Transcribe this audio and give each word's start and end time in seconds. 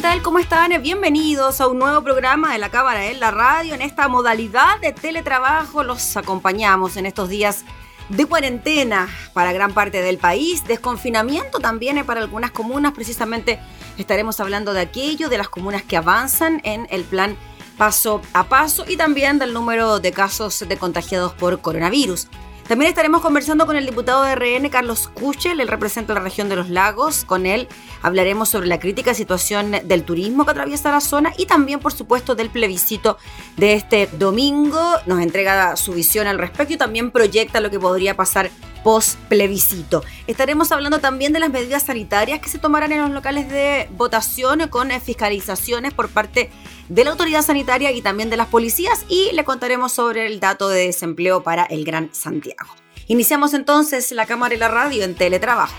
¿Qué 0.00 0.04
tal? 0.04 0.22
¿Cómo 0.22 0.38
están? 0.38 0.72
Bienvenidos 0.80 1.60
a 1.60 1.66
un 1.66 1.78
nuevo 1.78 2.02
programa 2.02 2.54
de 2.54 2.58
la 2.58 2.70
Cámara 2.70 3.04
en 3.08 3.20
la 3.20 3.30
Radio. 3.30 3.74
En 3.74 3.82
esta 3.82 4.08
modalidad 4.08 4.80
de 4.80 4.94
teletrabajo 4.94 5.82
los 5.82 6.16
acompañamos 6.16 6.96
en 6.96 7.04
estos 7.04 7.28
días 7.28 7.66
de 8.08 8.24
cuarentena 8.24 9.10
para 9.34 9.52
gran 9.52 9.74
parte 9.74 10.00
del 10.00 10.16
país, 10.16 10.64
desconfinamiento 10.66 11.58
también 11.58 12.02
para 12.06 12.22
algunas 12.22 12.50
comunas. 12.50 12.94
Precisamente 12.94 13.60
estaremos 13.98 14.40
hablando 14.40 14.72
de 14.72 14.80
aquello, 14.80 15.28
de 15.28 15.36
las 15.36 15.50
comunas 15.50 15.82
que 15.82 15.98
avanzan 15.98 16.62
en 16.64 16.86
el 16.90 17.04
plan 17.04 17.36
paso 17.76 18.22
a 18.32 18.44
paso 18.44 18.86
y 18.88 18.96
también 18.96 19.38
del 19.38 19.52
número 19.52 20.00
de 20.00 20.12
casos 20.12 20.64
de 20.66 20.78
contagiados 20.78 21.34
por 21.34 21.60
coronavirus. 21.60 22.26
También 22.70 22.90
estaremos 22.90 23.20
conversando 23.20 23.66
con 23.66 23.74
el 23.74 23.84
diputado 23.84 24.22
de 24.22 24.36
RN, 24.36 24.68
Carlos 24.70 25.08
Kuchel, 25.08 25.58
el 25.58 25.66
representa 25.66 26.14
la 26.14 26.20
región 26.20 26.48
de 26.48 26.54
los 26.54 26.70
lagos. 26.70 27.24
Con 27.24 27.44
él 27.44 27.66
hablaremos 28.00 28.48
sobre 28.48 28.68
la 28.68 28.78
crítica 28.78 29.12
situación 29.12 29.72
del 29.72 30.04
turismo 30.04 30.44
que 30.44 30.52
atraviesa 30.52 30.92
la 30.92 31.00
zona 31.00 31.32
y 31.36 31.46
también, 31.46 31.80
por 31.80 31.92
supuesto, 31.92 32.36
del 32.36 32.48
plebiscito 32.48 33.18
de 33.56 33.72
este 33.72 34.08
domingo. 34.12 34.80
Nos 35.06 35.18
entrega 35.18 35.74
su 35.74 35.94
visión 35.94 36.28
al 36.28 36.38
respecto 36.38 36.74
y 36.74 36.76
también 36.76 37.10
proyecta 37.10 37.58
lo 37.58 37.70
que 37.70 37.80
podría 37.80 38.14
pasar 38.16 38.52
post 38.82 39.18
plebiscito. 39.28 40.02
Estaremos 40.26 40.72
hablando 40.72 40.98
también 40.98 41.32
de 41.32 41.40
las 41.40 41.50
medidas 41.50 41.84
sanitarias 41.84 42.40
que 42.40 42.48
se 42.48 42.58
tomarán 42.58 42.92
en 42.92 43.00
los 43.00 43.10
locales 43.10 43.48
de 43.48 43.88
votación 43.92 44.68
con 44.68 44.90
fiscalizaciones 45.00 45.94
por 45.94 46.08
parte 46.08 46.50
de 46.88 47.04
la 47.04 47.10
autoridad 47.10 47.42
sanitaria 47.42 47.92
y 47.92 48.02
también 48.02 48.30
de 48.30 48.36
las 48.36 48.48
policías 48.48 49.04
y 49.08 49.30
le 49.32 49.44
contaremos 49.44 49.92
sobre 49.92 50.26
el 50.26 50.40
dato 50.40 50.68
de 50.68 50.86
desempleo 50.86 51.42
para 51.42 51.64
el 51.64 51.84
Gran 51.84 52.10
Santiago. 52.12 52.74
Iniciamos 53.06 53.54
entonces 53.54 54.12
la 54.12 54.26
cámara 54.26 54.54
y 54.54 54.58
la 54.58 54.68
radio 54.68 55.04
en 55.04 55.14
teletrabajo. 55.14 55.74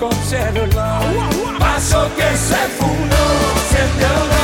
Con 0.00 0.08
conserva. 0.08 0.98
Paso 1.58 2.10
que 2.16 2.34
se 2.34 2.56
fundó, 2.78 3.16
se 3.68 3.82
te 3.98 4.39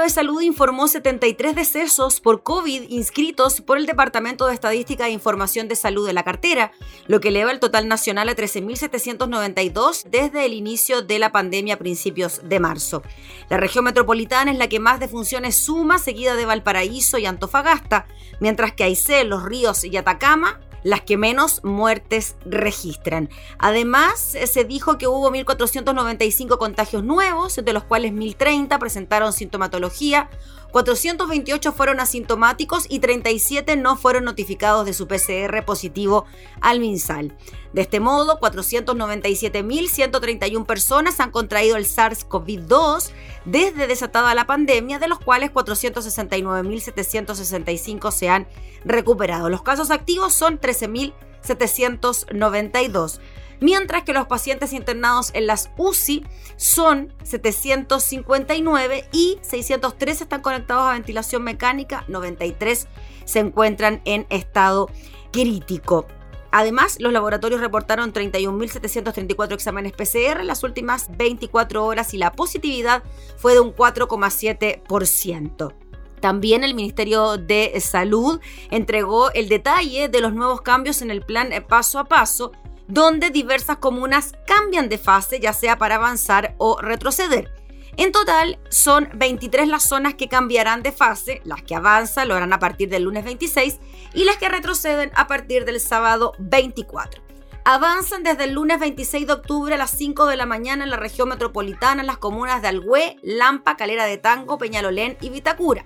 De 0.00 0.08
Salud 0.08 0.40
informó 0.40 0.88
73 0.88 1.54
decesos 1.54 2.20
por 2.20 2.42
COVID 2.42 2.88
inscritos 2.88 3.60
por 3.60 3.76
el 3.76 3.84
Departamento 3.84 4.46
de 4.46 4.54
Estadística 4.54 5.06
e 5.06 5.10
Información 5.10 5.68
de 5.68 5.76
Salud 5.76 6.06
de 6.06 6.14
la 6.14 6.22
cartera, 6.22 6.72
lo 7.06 7.20
que 7.20 7.28
eleva 7.28 7.50
el 7.50 7.60
total 7.60 7.86
nacional 7.86 8.30
a 8.30 8.34
13.792 8.34 10.04
desde 10.10 10.46
el 10.46 10.54
inicio 10.54 11.02
de 11.02 11.18
la 11.18 11.32
pandemia 11.32 11.74
a 11.74 11.78
principios 11.78 12.40
de 12.42 12.60
marzo. 12.60 13.02
La 13.50 13.58
región 13.58 13.84
metropolitana 13.84 14.50
es 14.50 14.58
la 14.58 14.68
que 14.68 14.80
más 14.80 15.00
defunciones 15.00 15.56
suma, 15.56 15.98
seguida 15.98 16.34
de 16.34 16.46
Valparaíso 16.46 17.18
y 17.18 17.26
Antofagasta, 17.26 18.06
mientras 18.40 18.72
que 18.72 18.84
Aysén, 18.84 19.28
Los 19.28 19.44
Ríos 19.44 19.84
y 19.84 19.96
Atacama 19.98 20.60
las 20.82 21.02
que 21.02 21.16
menos 21.16 21.62
muertes 21.64 22.36
registran. 22.44 23.28
Además, 23.58 24.20
se 24.20 24.64
dijo 24.64 24.98
que 24.98 25.06
hubo 25.06 25.30
1.495 25.30 26.58
contagios 26.58 27.04
nuevos, 27.04 27.56
de 27.56 27.72
los 27.72 27.84
cuales 27.84 28.12
1.030 28.12 28.78
presentaron 28.78 29.32
sintomatología, 29.32 30.30
428 30.70 31.72
fueron 31.72 32.00
asintomáticos 32.00 32.84
y 32.88 33.00
37 33.00 33.76
no 33.76 33.96
fueron 33.96 34.24
notificados 34.24 34.86
de 34.86 34.92
su 34.92 35.08
PCR 35.08 35.64
positivo 35.64 36.26
al 36.60 36.78
MinSal. 36.80 37.36
De 37.72 37.82
este 37.82 38.00
modo, 38.00 38.40
497.131 38.40 40.66
personas 40.66 41.20
han 41.20 41.30
contraído 41.30 41.76
el 41.76 41.86
SARS-CoV-2 41.86 43.12
desde 43.44 43.86
desatada 43.86 44.34
la 44.34 44.46
pandemia, 44.46 44.98
de 44.98 45.06
los 45.08 45.20
cuales 45.20 45.52
469.765 45.52 48.10
se 48.10 48.28
han 48.28 48.48
recuperado. 48.84 49.48
Los 49.50 49.62
casos 49.62 49.90
activos 49.90 50.34
son 50.34 50.60
13.792 50.60 53.20
mientras 53.60 54.02
que 54.02 54.12
los 54.12 54.26
pacientes 54.26 54.72
internados 54.72 55.30
en 55.34 55.46
las 55.46 55.70
UCI 55.76 56.26
son 56.56 57.12
759 57.22 59.08
y 59.12 59.38
603 59.42 60.20
están 60.20 60.42
conectados 60.42 60.88
a 60.88 60.92
ventilación 60.92 61.42
mecánica, 61.42 62.04
93 62.08 62.88
se 63.24 63.38
encuentran 63.38 64.02
en 64.04 64.26
estado 64.30 64.88
crítico. 65.32 66.06
Además, 66.52 66.96
los 66.98 67.12
laboratorios 67.12 67.60
reportaron 67.60 68.12
31.734 68.12 69.52
exámenes 69.52 69.92
PCR 69.92 70.40
en 70.40 70.48
las 70.48 70.64
últimas 70.64 71.16
24 71.16 71.84
horas 71.84 72.12
y 72.12 72.18
la 72.18 72.32
positividad 72.32 73.04
fue 73.36 73.54
de 73.54 73.60
un 73.60 73.72
4,7%. 73.74 75.72
También 76.20 76.64
el 76.64 76.74
Ministerio 76.74 77.38
de 77.38 77.80
Salud 77.80 78.40
entregó 78.70 79.30
el 79.32 79.48
detalle 79.48 80.08
de 80.08 80.20
los 80.20 80.34
nuevos 80.34 80.60
cambios 80.60 81.02
en 81.02 81.10
el 81.10 81.22
plan 81.22 81.50
paso 81.66 81.98
a 81.98 82.04
paso 82.04 82.52
donde 82.90 83.30
diversas 83.30 83.78
comunas 83.78 84.32
cambian 84.46 84.88
de 84.88 84.98
fase, 84.98 85.40
ya 85.40 85.52
sea 85.52 85.78
para 85.78 85.96
avanzar 85.96 86.54
o 86.58 86.80
retroceder. 86.80 87.52
En 87.96 88.12
total, 88.12 88.58
son 88.68 89.08
23 89.14 89.68
las 89.68 89.82
zonas 89.82 90.14
que 90.14 90.28
cambiarán 90.28 90.82
de 90.82 90.92
fase, 90.92 91.40
las 91.44 91.62
que 91.62 91.74
avanzan 91.74 92.28
lo 92.28 92.34
harán 92.34 92.52
a 92.52 92.58
partir 92.58 92.88
del 92.88 93.04
lunes 93.04 93.24
26 93.24 93.78
y 94.14 94.24
las 94.24 94.36
que 94.38 94.48
retroceden 94.48 95.10
a 95.14 95.26
partir 95.26 95.64
del 95.64 95.80
sábado 95.80 96.32
24. 96.38 97.22
Avanzan 97.64 98.22
desde 98.22 98.44
el 98.44 98.52
lunes 98.52 98.80
26 98.80 99.26
de 99.26 99.32
octubre 99.34 99.74
a 99.74 99.78
las 99.78 99.90
5 99.90 100.26
de 100.26 100.36
la 100.36 100.46
mañana 100.46 100.84
en 100.84 100.90
la 100.90 100.96
región 100.96 101.28
metropolitana 101.28 102.00
en 102.00 102.06
las 102.06 102.18
comunas 102.18 102.62
de 102.62 102.68
Algüe, 102.68 103.16
Lampa, 103.22 103.76
Calera 103.76 104.06
de 104.06 104.16
Tango, 104.16 104.56
Peñalolén 104.56 105.18
y 105.20 105.28
Vitacura 105.28 105.84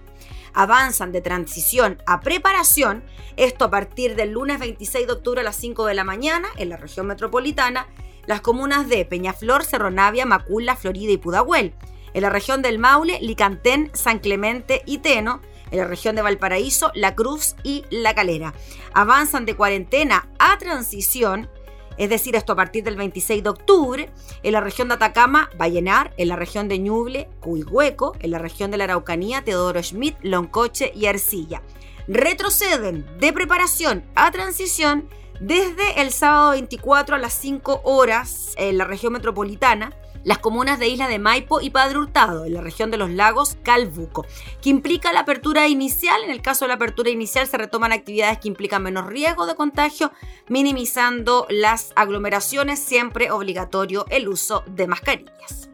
avanzan 0.54 1.12
de 1.12 1.20
transición 1.20 2.02
a 2.06 2.20
preparación, 2.20 3.04
esto 3.36 3.66
a 3.66 3.70
partir 3.70 4.16
del 4.16 4.30
lunes 4.30 4.58
26 4.60 5.06
de 5.06 5.12
octubre 5.12 5.40
a 5.40 5.44
las 5.44 5.56
5 5.56 5.84
de 5.86 5.94
la 5.94 6.04
mañana 6.04 6.48
en 6.56 6.68
la 6.68 6.76
región 6.76 7.06
metropolitana, 7.06 7.88
las 8.26 8.40
comunas 8.40 8.88
de 8.88 9.04
Peñaflor, 9.04 9.64
Cerro 9.64 9.90
Navia, 9.90 10.24
Macula, 10.24 10.76
Florida 10.76 11.12
y 11.12 11.18
Pudahuel. 11.18 11.74
En 12.14 12.22
la 12.22 12.30
región 12.30 12.62
del 12.62 12.78
Maule, 12.78 13.18
Licantén, 13.20 13.90
San 13.92 14.20
Clemente 14.20 14.82
y 14.86 14.98
Teno. 14.98 15.40
En 15.70 15.78
la 15.78 15.84
región 15.84 16.14
de 16.14 16.22
Valparaíso, 16.22 16.90
La 16.94 17.14
Cruz 17.14 17.56
y 17.64 17.84
La 17.90 18.14
Calera. 18.14 18.54
Avanzan 18.92 19.44
de 19.44 19.56
cuarentena 19.56 20.28
a 20.38 20.56
transición 20.58 21.50
es 21.96 22.10
decir, 22.10 22.36
esto 22.36 22.52
a 22.52 22.56
partir 22.56 22.84
del 22.84 22.96
26 22.96 23.42
de 23.42 23.48
octubre, 23.48 24.10
en 24.42 24.52
la 24.52 24.60
región 24.60 24.88
de 24.88 24.94
Atacama, 24.94 25.50
Vallenar, 25.58 26.12
en 26.16 26.28
la 26.28 26.36
región 26.36 26.68
de 26.68 26.78
Ñuble, 26.78 27.28
Cuihueco, 27.40 28.16
en 28.20 28.30
la 28.30 28.38
región 28.38 28.70
de 28.70 28.76
la 28.76 28.84
Araucanía, 28.84 29.42
Teodoro 29.42 29.82
Schmidt, 29.82 30.16
Loncoche 30.22 30.92
y 30.94 31.06
Arcilla. 31.06 31.62
Retroceden 32.06 33.06
de 33.18 33.32
preparación 33.32 34.04
a 34.14 34.30
transición 34.30 35.08
desde 35.40 36.00
el 36.00 36.12
sábado 36.12 36.50
24 36.50 37.16
a 37.16 37.18
las 37.18 37.34
5 37.34 37.80
horas 37.84 38.54
en 38.56 38.78
la 38.78 38.84
región 38.84 39.12
metropolitana, 39.12 39.92
las 40.24 40.38
comunas 40.38 40.78
de 40.78 40.88
Isla 40.88 41.08
de 41.08 41.18
Maipo 41.18 41.60
y 41.60 41.70
Padre 41.70 41.98
Hurtado, 41.98 42.44
en 42.44 42.54
la 42.54 42.60
región 42.60 42.90
de 42.90 42.96
los 42.96 43.10
lagos 43.10 43.56
Calbuco, 43.62 44.26
que 44.60 44.70
implica 44.70 45.12
la 45.12 45.20
apertura 45.20 45.68
inicial. 45.68 46.22
En 46.24 46.30
el 46.30 46.42
caso 46.42 46.64
de 46.64 46.70
la 46.70 46.74
apertura 46.74 47.10
inicial 47.10 47.46
se 47.46 47.58
retoman 47.58 47.92
actividades 47.92 48.38
que 48.38 48.48
implican 48.48 48.82
menos 48.82 49.06
riesgo 49.06 49.46
de 49.46 49.54
contagio, 49.54 50.12
minimizando 50.48 51.46
las 51.50 51.92
aglomeraciones, 51.96 52.78
siempre 52.78 53.30
obligatorio 53.30 54.06
el 54.10 54.28
uso 54.28 54.64
de 54.66 54.86
mascarillas. 54.86 55.68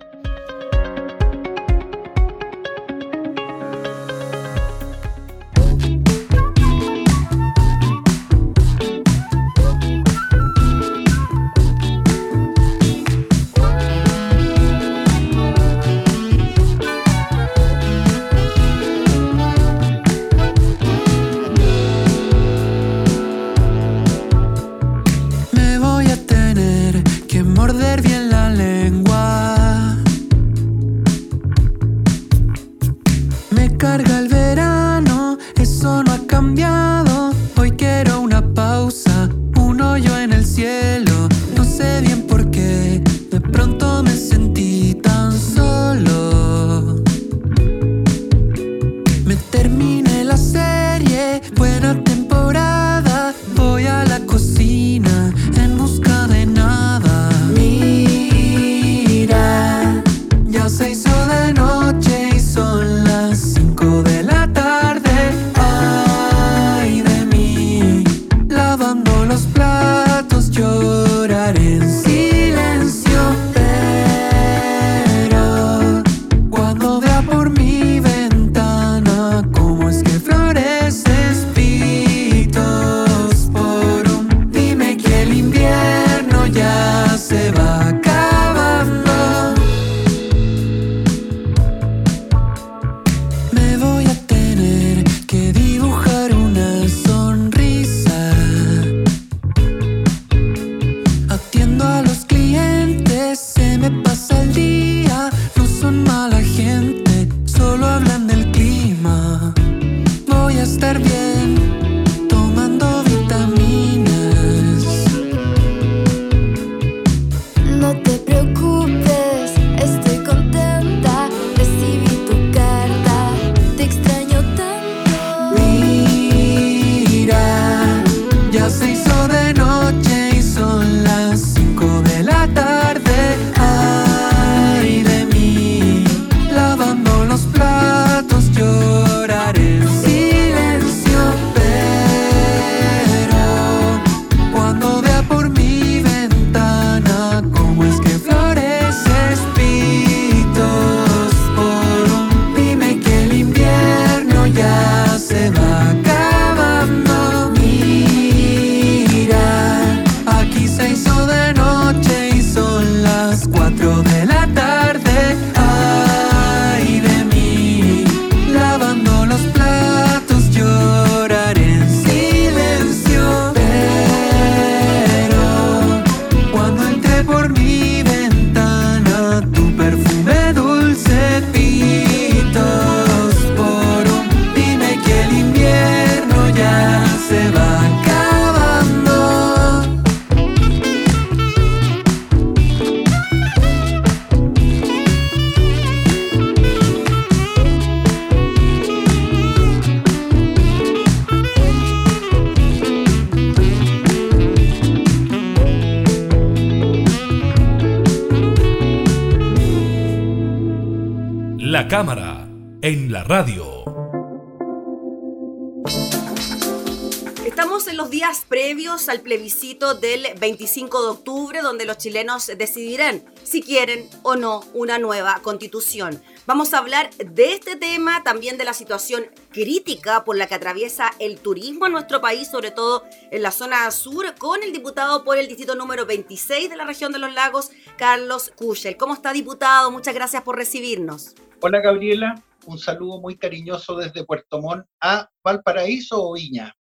Al 218.91 219.21
plebiscito 219.21 219.95
del 219.95 220.27
25 220.41 221.03
de 221.03 221.09
octubre, 221.11 221.63
donde 221.63 221.87
los 221.87 221.97
chilenos 221.97 222.49
decidirán 222.49 223.23
si 223.45 223.63
quieren 223.63 224.09
o 224.23 224.35
no 224.35 224.65
una 224.75 224.99
nueva 224.99 225.39
constitución. 225.45 226.21
Vamos 226.45 226.75
a 226.75 226.79
hablar 226.79 227.09
de 227.15 227.53
este 227.53 227.77
tema, 227.77 228.25
también 228.25 228.59
de 228.59 228.65
la 228.65 228.73
situación 228.73 229.27
crítica 229.53 230.25
por 230.25 230.37
la 230.37 230.49
que 230.49 230.57
atraviesa 230.57 231.13
el 231.21 231.39
turismo 231.39 231.87
en 231.87 231.93
nuestro 231.93 232.21
país, 232.21 232.51
sobre 232.51 232.73
todo 232.73 233.05
en 233.31 233.43
la 233.43 233.53
zona 233.53 233.89
sur, 233.93 234.35
con 234.39 234.65
el 234.65 234.73
diputado 234.73 235.23
por 235.23 235.39
el 235.39 235.47
distrito 235.47 235.77
número 235.77 236.05
26 236.05 236.69
de 236.69 236.77
la 236.77 236.85
región 236.85 237.13
de 237.13 237.21
los 237.21 237.33
lagos, 237.33 237.71
Carlos 237.97 238.53
Kuschel. 238.57 238.97
¿Cómo 238.97 239.15
está, 239.15 239.33
diputado? 239.33 239.93
Muchas 239.93 240.15
gracias 240.15 240.43
por 240.43 240.57
recibirnos. 240.57 241.37
Hola, 241.61 241.81
Gabriela. 241.81 242.43
Un 242.67 242.79
saludo 242.81 243.21
muy 243.21 243.37
cariñoso 243.37 243.95
desde 243.97 244.25
Puerto 244.25 244.61
Montt 244.61 244.85
a 245.01 245.31
Valparaíso 245.45 246.21
o 246.21 246.33
Viña. 246.35 246.75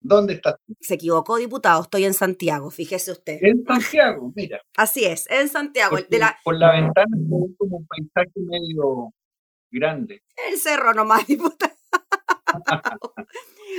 ¿Dónde 0.00 0.34
estás 0.34 0.56
Se 0.80 0.94
equivocó, 0.94 1.36
diputado. 1.36 1.82
Estoy 1.82 2.04
en 2.04 2.14
Santiago, 2.14 2.70
fíjese 2.70 3.12
usted. 3.12 3.38
En 3.42 3.64
Santiago, 3.64 4.32
mira. 4.34 4.60
Así 4.76 5.04
es, 5.04 5.28
en 5.30 5.48
Santiago. 5.48 5.96
de 5.96 6.18
la... 6.18 6.38
Por 6.44 6.56
la 6.56 6.72
ventana 6.72 7.16
es 7.16 7.56
como 7.58 7.78
un 7.78 7.86
paisaje 7.86 8.32
medio 8.36 9.12
grande. 9.70 10.22
El 10.48 10.58
cerro 10.58 10.94
nomás, 10.94 11.26
diputado. 11.26 11.72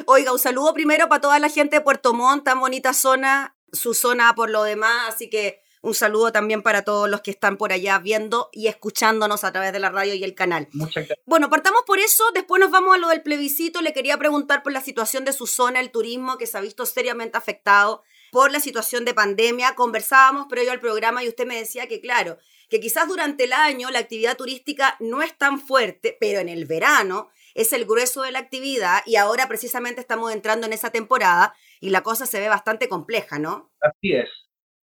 Oiga, 0.05 0.31
un 0.33 0.39
saludo 0.39 0.73
primero 0.73 1.07
para 1.07 1.21
toda 1.21 1.39
la 1.39 1.49
gente 1.49 1.77
de 1.77 1.81
Puerto 1.81 2.13
Montt, 2.13 2.43
tan 2.43 2.59
bonita 2.59 2.93
zona, 2.93 3.57
su 3.71 3.93
zona 3.93 4.33
por 4.35 4.49
lo 4.49 4.63
demás, 4.63 5.13
así 5.13 5.29
que 5.29 5.61
un 5.87 5.95
saludo 5.95 6.33
también 6.33 6.61
para 6.61 6.83
todos 6.83 7.09
los 7.09 7.21
que 7.21 7.31
están 7.31 7.55
por 7.55 7.71
allá 7.71 7.97
viendo 7.99 8.49
y 8.51 8.67
escuchándonos 8.67 9.45
a 9.45 9.53
través 9.53 9.71
de 9.71 9.79
la 9.79 9.89
radio 9.89 10.13
y 10.13 10.23
el 10.23 10.35
canal. 10.35 10.67
Muchas 10.73 11.07
gracias. 11.07 11.19
Bueno, 11.25 11.49
partamos 11.49 11.83
por 11.87 11.99
eso, 11.99 12.25
después 12.33 12.59
nos 12.59 12.71
vamos 12.71 12.95
a 12.95 12.99
lo 12.99 13.07
del 13.07 13.21
plebiscito. 13.21 13.81
Le 13.81 13.93
quería 13.93 14.17
preguntar 14.17 14.63
por 14.63 14.73
la 14.73 14.81
situación 14.81 15.23
de 15.23 15.31
su 15.31 15.47
zona, 15.47 15.79
el 15.79 15.89
turismo, 15.89 16.37
que 16.37 16.45
se 16.45 16.57
ha 16.57 16.61
visto 16.61 16.85
seriamente 16.85 17.37
afectado 17.37 18.03
por 18.31 18.51
la 18.51 18.59
situación 18.59 19.05
de 19.05 19.13
pandemia. 19.13 19.75
Conversábamos 19.75 20.47
previo 20.49 20.73
al 20.73 20.81
programa 20.81 21.23
y 21.23 21.29
usted 21.29 21.47
me 21.47 21.57
decía 21.57 21.87
que, 21.87 22.01
claro, 22.01 22.37
que 22.69 22.81
quizás 22.81 23.07
durante 23.07 23.45
el 23.45 23.53
año 23.53 23.89
la 23.89 23.99
actividad 23.99 24.35
turística 24.35 24.97
no 24.99 25.21
es 25.21 25.37
tan 25.37 25.57
fuerte, 25.57 26.17
pero 26.19 26.39
en 26.39 26.49
el 26.49 26.65
verano 26.65 27.29
es 27.55 27.71
el 27.71 27.85
grueso 27.85 28.23
de 28.23 28.31
la 28.31 28.39
actividad 28.39 29.03
y 29.05 29.15
ahora 29.15 29.47
precisamente 29.47 30.01
estamos 30.01 30.33
entrando 30.33 30.67
en 30.67 30.73
esa 30.73 30.91
temporada 30.91 31.55
y 31.79 31.91
la 31.91 32.03
cosa 32.03 32.25
se 32.25 32.41
ve 32.41 32.49
bastante 32.49 32.89
compleja, 32.89 33.39
¿no? 33.39 33.71
Así 33.79 34.11
es. 34.11 34.27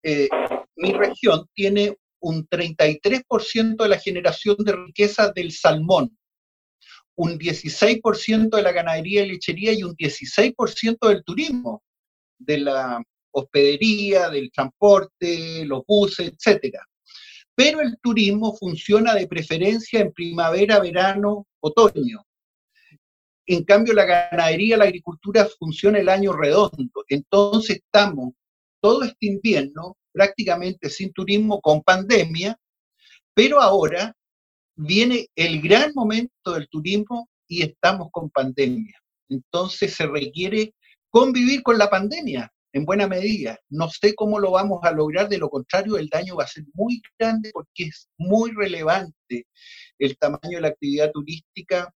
Eh, 0.03 0.29
mi 0.75 0.93
región 0.93 1.47
tiene 1.53 1.97
un 2.21 2.47
33% 2.47 3.83
de 3.83 3.89
la 3.89 3.99
generación 3.99 4.55
de 4.59 4.73
riqueza 4.73 5.31
del 5.31 5.51
salmón, 5.51 6.17
un 7.15 7.37
16% 7.37 8.49
de 8.49 8.61
la 8.61 8.71
ganadería 8.71 9.23
y 9.23 9.31
lechería 9.31 9.73
y 9.73 9.83
un 9.83 9.95
16% 9.95 11.07
del 11.07 11.23
turismo, 11.23 11.83
de 12.37 12.59
la 12.59 13.03
hospedería, 13.31 14.29
del 14.29 14.51
transporte, 14.51 15.65
los 15.65 15.83
buses, 15.87 16.33
etc. 16.33 16.77
Pero 17.55 17.81
el 17.81 17.97
turismo 18.01 18.55
funciona 18.55 19.13
de 19.13 19.27
preferencia 19.27 19.99
en 19.99 20.11
primavera, 20.11 20.79
verano, 20.79 21.47
otoño. 21.59 22.25
En 23.45 23.63
cambio, 23.63 23.93
la 23.93 24.05
ganadería, 24.05 24.77
la 24.77 24.85
agricultura 24.85 25.47
funciona 25.59 25.99
el 25.99 26.09
año 26.09 26.33
redondo. 26.33 27.03
Entonces 27.07 27.77
estamos 27.77 28.33
todo 28.81 29.03
este 29.03 29.27
invierno 29.27 29.97
prácticamente 30.11 30.89
sin 30.89 31.13
turismo 31.13 31.61
con 31.61 31.81
pandemia, 31.81 32.57
pero 33.33 33.61
ahora 33.61 34.13
viene 34.75 35.27
el 35.35 35.61
gran 35.61 35.91
momento 35.93 36.53
del 36.53 36.67
turismo 36.67 37.29
y 37.47 37.61
estamos 37.63 38.09
con 38.11 38.29
pandemia. 38.29 38.99
Entonces 39.29 39.93
se 39.93 40.07
requiere 40.07 40.73
convivir 41.09 41.63
con 41.63 41.77
la 41.77 41.89
pandemia 41.89 42.51
en 42.73 42.85
buena 42.85 43.07
medida. 43.07 43.59
No 43.69 43.89
sé 43.89 44.15
cómo 44.15 44.39
lo 44.39 44.51
vamos 44.51 44.79
a 44.83 44.91
lograr, 44.91 45.29
de 45.29 45.37
lo 45.37 45.49
contrario 45.49 45.97
el 45.97 46.09
daño 46.09 46.35
va 46.35 46.45
a 46.45 46.47
ser 46.47 46.63
muy 46.73 47.01
grande 47.19 47.51
porque 47.53 47.85
es 47.85 48.09
muy 48.17 48.51
relevante 48.51 49.47
el 49.99 50.17
tamaño 50.17 50.57
de 50.57 50.61
la 50.61 50.67
actividad 50.69 51.11
turística 51.11 51.93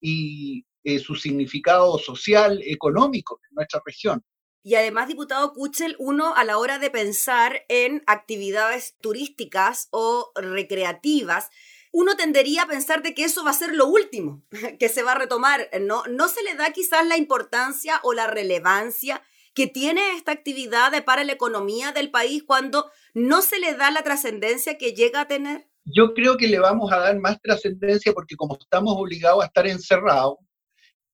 y 0.00 0.64
eh, 0.84 0.98
su 0.98 1.14
significado 1.16 1.98
social, 1.98 2.62
económico 2.64 3.40
en 3.48 3.56
nuestra 3.56 3.82
región. 3.84 4.22
Y 4.62 4.74
además, 4.74 5.08
diputado 5.08 5.52
Kuchel, 5.52 5.96
uno 5.98 6.34
a 6.34 6.44
la 6.44 6.58
hora 6.58 6.78
de 6.78 6.90
pensar 6.90 7.64
en 7.68 8.02
actividades 8.06 8.96
turísticas 9.00 9.88
o 9.90 10.32
recreativas, 10.34 11.50
uno 11.92 12.16
tendería 12.16 12.62
a 12.62 12.68
pensar 12.68 13.02
de 13.02 13.14
que 13.14 13.24
eso 13.24 13.44
va 13.44 13.50
a 13.50 13.54
ser 13.54 13.74
lo 13.74 13.86
último 13.86 14.42
que 14.78 14.88
se 14.88 15.02
va 15.02 15.12
a 15.12 15.18
retomar. 15.18 15.68
¿No, 15.80 16.04
no 16.06 16.28
se 16.28 16.42
le 16.42 16.54
da 16.54 16.72
quizás 16.72 17.06
la 17.06 17.16
importancia 17.16 18.00
o 18.02 18.12
la 18.12 18.26
relevancia 18.26 19.22
que 19.54 19.66
tiene 19.66 20.12
esta 20.12 20.32
actividad 20.32 20.92
para 21.04 21.24
la 21.24 21.32
economía 21.32 21.92
del 21.92 22.10
país 22.10 22.44
cuando 22.44 22.90
no 23.14 23.42
se 23.42 23.58
le 23.58 23.74
da 23.74 23.90
la 23.90 24.02
trascendencia 24.02 24.78
que 24.78 24.92
llega 24.92 25.22
a 25.22 25.28
tener? 25.28 25.66
Yo 25.84 26.12
creo 26.14 26.36
que 26.36 26.46
le 26.46 26.58
vamos 26.58 26.92
a 26.92 26.98
dar 26.98 27.18
más 27.18 27.40
trascendencia 27.40 28.12
porque 28.12 28.36
como 28.36 28.56
estamos 28.60 28.94
obligados 28.96 29.42
a 29.42 29.46
estar 29.46 29.66
encerrados, 29.66 30.36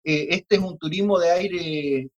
eh, 0.02 0.26
este 0.30 0.56
es 0.56 0.60
un 0.60 0.76
turismo 0.78 1.18
de 1.18 1.30
aire, 1.30 2.10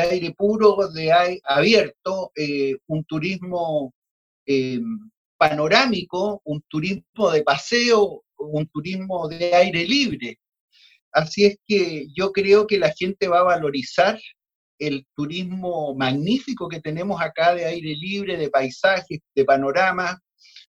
aire 0.00 0.34
puro, 0.36 0.88
de 0.88 1.12
aire 1.12 1.40
abierto, 1.44 2.32
eh, 2.34 2.76
un 2.86 3.04
turismo 3.04 3.92
eh, 4.46 4.80
panorámico, 5.36 6.40
un 6.44 6.62
turismo 6.68 7.30
de 7.30 7.42
paseo, 7.42 8.22
un 8.36 8.66
turismo 8.68 9.28
de 9.28 9.54
aire 9.54 9.84
libre. 9.84 10.38
Así 11.12 11.44
es 11.44 11.56
que 11.66 12.06
yo 12.16 12.32
creo 12.32 12.66
que 12.66 12.78
la 12.78 12.92
gente 12.92 13.28
va 13.28 13.40
a 13.40 13.54
valorizar 13.54 14.18
el 14.78 15.06
turismo 15.14 15.94
magnífico 15.94 16.68
que 16.68 16.80
tenemos 16.80 17.20
acá 17.20 17.54
de 17.54 17.66
aire 17.66 17.94
libre, 17.94 18.36
de 18.36 18.50
paisajes, 18.50 19.20
de 19.34 19.44
panoramas, 19.44 20.16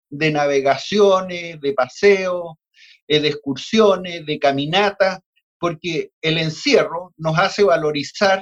de 0.09 0.31
navegaciones, 0.31 1.61
de 1.61 1.73
paseo, 1.73 2.59
eh, 3.07 3.19
de 3.19 3.29
excursiones, 3.29 4.25
de 4.25 4.39
caminatas, 4.39 5.19
porque 5.59 6.09
el 6.21 6.37
encierro 6.37 7.13
nos 7.17 7.37
hace 7.37 7.63
valorizar 7.63 8.41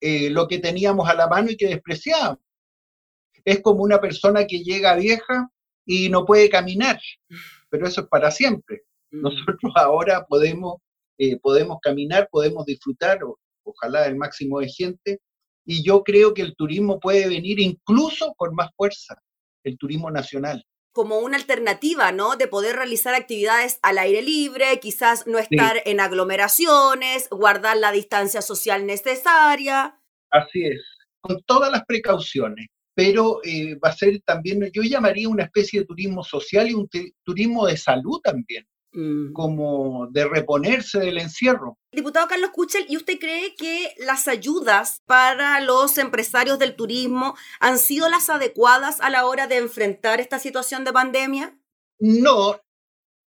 eh, 0.00 0.30
lo 0.30 0.46
que 0.48 0.58
teníamos 0.58 1.08
a 1.08 1.14
la 1.14 1.28
mano 1.28 1.50
y 1.50 1.56
que 1.56 1.68
despreciábamos. 1.68 2.40
Es 3.44 3.60
como 3.60 3.82
una 3.82 4.00
persona 4.00 4.46
que 4.46 4.62
llega 4.62 4.96
vieja 4.96 5.48
y 5.84 6.08
no 6.08 6.24
puede 6.24 6.50
caminar, 6.50 7.00
pero 7.70 7.86
eso 7.86 8.02
es 8.02 8.08
para 8.08 8.30
siempre. 8.30 8.82
Mm. 9.10 9.22
Nosotros 9.22 9.72
ahora 9.76 10.24
podemos, 10.26 10.76
eh, 11.18 11.38
podemos 11.38 11.78
caminar, 11.80 12.28
podemos 12.30 12.66
disfrutar, 12.66 13.20
ojalá 13.62 14.06
el 14.06 14.16
máximo 14.16 14.60
de 14.60 14.68
gente, 14.68 15.20
y 15.64 15.82
yo 15.82 16.04
creo 16.04 16.34
que 16.34 16.42
el 16.42 16.54
turismo 16.54 17.00
puede 17.00 17.28
venir 17.28 17.58
incluso 17.58 18.34
con 18.36 18.54
más 18.54 18.70
fuerza, 18.76 19.20
el 19.64 19.76
turismo 19.78 20.10
nacional 20.10 20.64
como 20.96 21.18
una 21.18 21.36
alternativa, 21.36 22.10
¿no? 22.10 22.36
De 22.36 22.48
poder 22.48 22.74
realizar 22.74 23.14
actividades 23.14 23.78
al 23.82 23.98
aire 23.98 24.22
libre, 24.22 24.80
quizás 24.80 25.26
no 25.26 25.38
estar 25.38 25.82
en 25.84 26.00
aglomeraciones, 26.00 27.28
guardar 27.30 27.76
la 27.76 27.92
distancia 27.92 28.40
social 28.40 28.86
necesaria. 28.86 30.00
Así 30.30 30.64
es, 30.64 30.80
con 31.20 31.42
todas 31.42 31.70
las 31.70 31.84
precauciones, 31.84 32.68
pero 32.94 33.40
eh, 33.44 33.74
va 33.74 33.90
a 33.90 33.92
ser 33.92 34.22
también, 34.22 34.70
yo 34.72 34.80
llamaría 34.80 35.28
una 35.28 35.44
especie 35.44 35.80
de 35.80 35.86
turismo 35.86 36.24
social 36.24 36.66
y 36.70 36.72
un 36.72 36.88
turismo 37.22 37.66
de 37.66 37.76
salud 37.76 38.18
también. 38.24 38.66
Mm. 38.92 39.34
como 39.34 40.08
de 40.10 40.26
reponerse 40.26 40.98
del 40.98 41.18
encierro. 41.18 41.76
Diputado 41.92 42.28
Carlos 42.28 42.50
Kuchel, 42.50 42.86
¿y 42.88 42.96
usted 42.96 43.18
cree 43.18 43.54
que 43.54 43.92
las 43.98 44.26
ayudas 44.26 45.02
para 45.04 45.60
los 45.60 45.98
empresarios 45.98 46.58
del 46.58 46.76
turismo 46.76 47.36
han 47.60 47.78
sido 47.78 48.08
las 48.08 48.30
adecuadas 48.30 49.02
a 49.02 49.10
la 49.10 49.26
hora 49.26 49.48
de 49.48 49.58
enfrentar 49.58 50.20
esta 50.20 50.38
situación 50.38 50.84
de 50.84 50.94
pandemia? 50.94 51.58
No, 51.98 52.58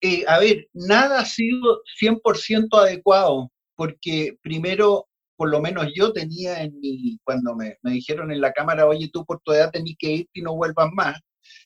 eh, 0.01 0.25
a 0.27 0.39
ver, 0.39 0.69
nada 0.73 1.21
ha 1.21 1.25
sido 1.27 1.83
100% 2.01 2.79
adecuado, 2.79 3.51
porque 3.75 4.39
primero, 4.41 5.07
por 5.37 5.51
lo 5.51 5.61
menos 5.61 5.89
yo 5.95 6.13
tenía 6.13 6.63
en 6.63 6.81
mi, 6.81 7.19
cuando 7.25 7.55
me, 7.55 7.77
dijeron 7.83 8.33
en 8.33 8.41
la 8.41 8.53
cámara, 8.53 8.87
oye, 8.87 9.11
tú 9.13 9.25
por 9.27 9.41
tu 9.41 9.53
edad 9.53 9.71
tenés 9.71 9.97
que 9.99 10.11
ir 10.13 10.29
y 10.33 10.41
no 10.41 10.55
vuelvas 10.57 10.89
más, 10.95 11.21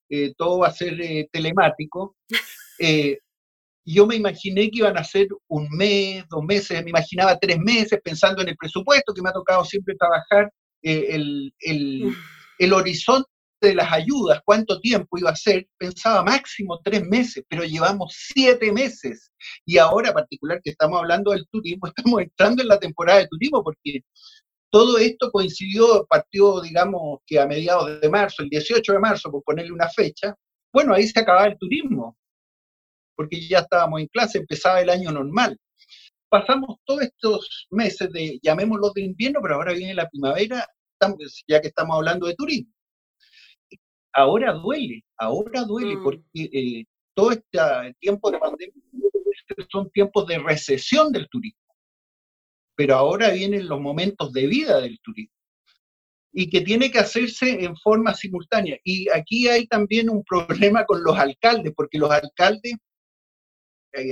eh, 0.09 0.33
todo 0.37 0.59
va 0.59 0.69
a 0.69 0.73
ser 0.73 1.01
eh, 1.01 1.29
telemático. 1.31 2.17
yo 3.85 4.07
me 4.07 4.17
imaginé 4.17 4.71
que 4.71 4.79
iban 4.79 4.97
a 4.97 5.05
ser 5.05 5.29
un 5.49 5.69
mes, 5.71 6.25
dos 6.29 6.45
meses, 6.45 6.83
me 6.85 6.91
imaginaba 6.91 7.39
tres 7.39 7.59
meses 7.59 8.01
pensando 8.03 8.43
en 8.43 8.49
el 8.49 8.57
presupuesto 8.57 9.13
que 9.13 9.23
me 9.23 9.31
ha 9.31 9.33
tocado 9.33 9.65
siempre 9.65 9.95
trabajar, 9.97 10.53
eh, 10.83 11.07
el, 11.11 11.53
el, 11.61 12.15
el, 12.59 12.73
horizonte 12.73 13.29
de 13.61 13.75
las 13.75 13.93
ayudas, 13.93 14.41
cuánto 14.45 14.81
tiempo 14.81 15.19
iba 15.19 15.31
a 15.31 15.37
ser, 15.37 15.67
pensaba 15.79 16.25
máximo 16.25 16.81
tres 16.83 17.05
meses, 17.05 17.45
pero 17.49 17.65
llevamos 17.65 18.15
siete 18.17 18.73
meses. 18.73 19.31
Y 19.65 19.79
ahora, 19.79 20.09
en 20.09 20.15
particular 20.15 20.61
que 20.63 20.71
estamos 20.71 20.99
hablando 20.99 21.33
del 21.33 21.47
turismo, 21.49 21.87
estamos 21.97 22.23
entrando 22.23 22.63
en 22.63 22.69
la 22.69 22.79
temporada 22.79 23.21
de 23.21 23.29
turismo 23.29 23.63
porque 23.63 24.01
todo 24.71 24.99
esto 24.99 25.31
coincidió, 25.31 26.07
partió, 26.07 26.61
digamos, 26.61 27.21
que 27.27 27.39
a 27.39 27.47
mediados 27.47 28.01
de 28.01 28.09
marzo, 28.09 28.43
el 28.43 28.49
18 28.49 28.93
de 28.93 28.99
marzo, 28.99 29.31
por 29.31 29.43
ponerle 29.43 29.73
una 29.73 29.89
fecha, 29.89 30.35
bueno, 30.73 30.95
ahí 30.95 31.07
se 31.07 31.21
acababa 31.21 31.47
el 31.47 31.59
turismo 31.59 32.17
porque 33.17 33.47
ya 33.49 33.61
estábamos 33.61 34.01
en 34.01 34.07
clase, 34.09 34.39
empezaba 34.39 34.81
el 34.81 34.91
año 34.91 35.11
normal. 35.11 35.59
Pasamos 36.29 36.79
todos 36.85 37.03
estos 37.03 37.67
meses 37.71 38.11
de, 38.13 38.39
llamémoslo 38.43 38.91
de 38.95 39.03
invierno, 39.03 39.41
pero 39.43 39.57
ahora 39.57 39.73
viene 39.75 39.95
la 39.95 40.09
primavera, 40.09 40.67
ya 41.47 41.61
que 41.61 41.69
estamos 41.69 41.97
hablando 41.97 42.27
de 42.27 42.35
turismo. 42.35 42.73
Ahora 44.15 44.53
duele, 44.53 45.03
ahora 45.19 45.65
duele, 45.65 45.97
mm. 45.97 46.03
porque 46.03 46.23
eh, 46.35 46.85
todo 47.15 47.33
este 47.33 47.59
tiempo 48.01 48.31
de 48.31 48.39
pandemia 48.39 48.75
son 49.71 49.91
tiempos 49.91 50.27
de 50.27 50.39
recesión 50.39 51.13
del 51.13 51.29
turismo. 51.29 51.61
Pero 52.75 52.97
ahora 52.97 53.31
vienen 53.31 53.69
los 53.69 53.81
momentos 53.81 54.33
de 54.33 54.47
vida 54.47 54.81
del 54.81 54.99
turismo 55.01 55.35
y 56.33 56.49
que 56.49 56.63
tiene 56.63 56.91
que 56.91 56.99
hacerse 56.99 57.63
en 57.63 57.77
forma 57.77 58.15
simultánea. 58.15 58.79
Y 58.85 59.09
aquí 59.11 59.49
hay 59.49 59.67
también 59.67 60.09
un 60.09 60.25
problema 60.25 60.85
con 60.87 61.05
los 61.05 61.17
alcaldes, 61.19 61.73
porque 61.77 61.99
los 61.99 62.11
alcaldes, 62.11 62.75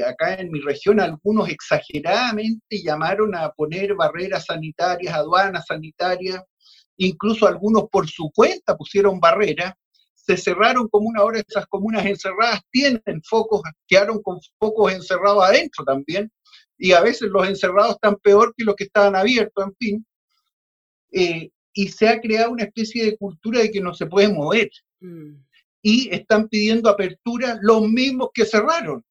acá 0.06 0.34
en 0.34 0.50
mi 0.50 0.60
región, 0.60 1.00
algunos 1.00 1.48
exageradamente 1.48 2.82
llamaron 2.82 3.34
a 3.34 3.50
poner 3.52 3.94
barreras 3.94 4.46
sanitarias, 4.46 5.14
aduanas 5.14 5.66
sanitarias, 5.66 6.42
incluso 6.96 7.46
algunos 7.46 7.88
por 7.90 8.08
su 8.08 8.30
cuenta 8.34 8.76
pusieron 8.76 9.20
barreras, 9.20 9.74
se 10.14 10.36
cerraron 10.36 10.88
como 10.88 11.08
una 11.08 11.24
hora 11.24 11.40
esas 11.40 11.66
comunas 11.66 12.04
encerradas 12.04 12.60
tienen 12.70 13.02
focos, 13.28 13.62
quedaron 13.88 14.22
con 14.22 14.38
focos 14.58 14.92
encerrados 14.92 15.44
adentro 15.44 15.84
también, 15.84 16.30
y 16.78 16.92
a 16.92 17.00
veces 17.00 17.28
los 17.30 17.46
encerrados 17.46 17.92
están 17.92 18.16
peor 18.16 18.54
que 18.56 18.64
los 18.64 18.74
que 18.74 18.84
estaban 18.84 19.14
abiertos, 19.14 19.66
en 19.66 19.76
fin. 19.76 20.06
Eh, 21.12 21.50
y 21.72 21.88
se 21.88 22.08
ha 22.08 22.20
creado 22.20 22.52
una 22.52 22.64
especie 22.64 23.04
de 23.04 23.16
cultura 23.16 23.60
de 23.60 23.70
que 23.70 23.80
no 23.80 23.92
se 23.94 24.06
puede 24.06 24.32
mover. 24.32 24.70
Mm. 25.00 25.44
Y 25.82 26.14
están 26.14 26.48
pidiendo 26.48 26.88
apertura 26.88 27.58
los 27.60 27.88
mismos 27.88 28.30
que 28.32 28.44
cerraron. 28.44 29.04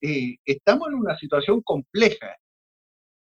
Eh, 0.00 0.36
estamos 0.44 0.88
en 0.88 0.94
una 0.94 1.16
situación 1.18 1.60
compleja 1.62 2.36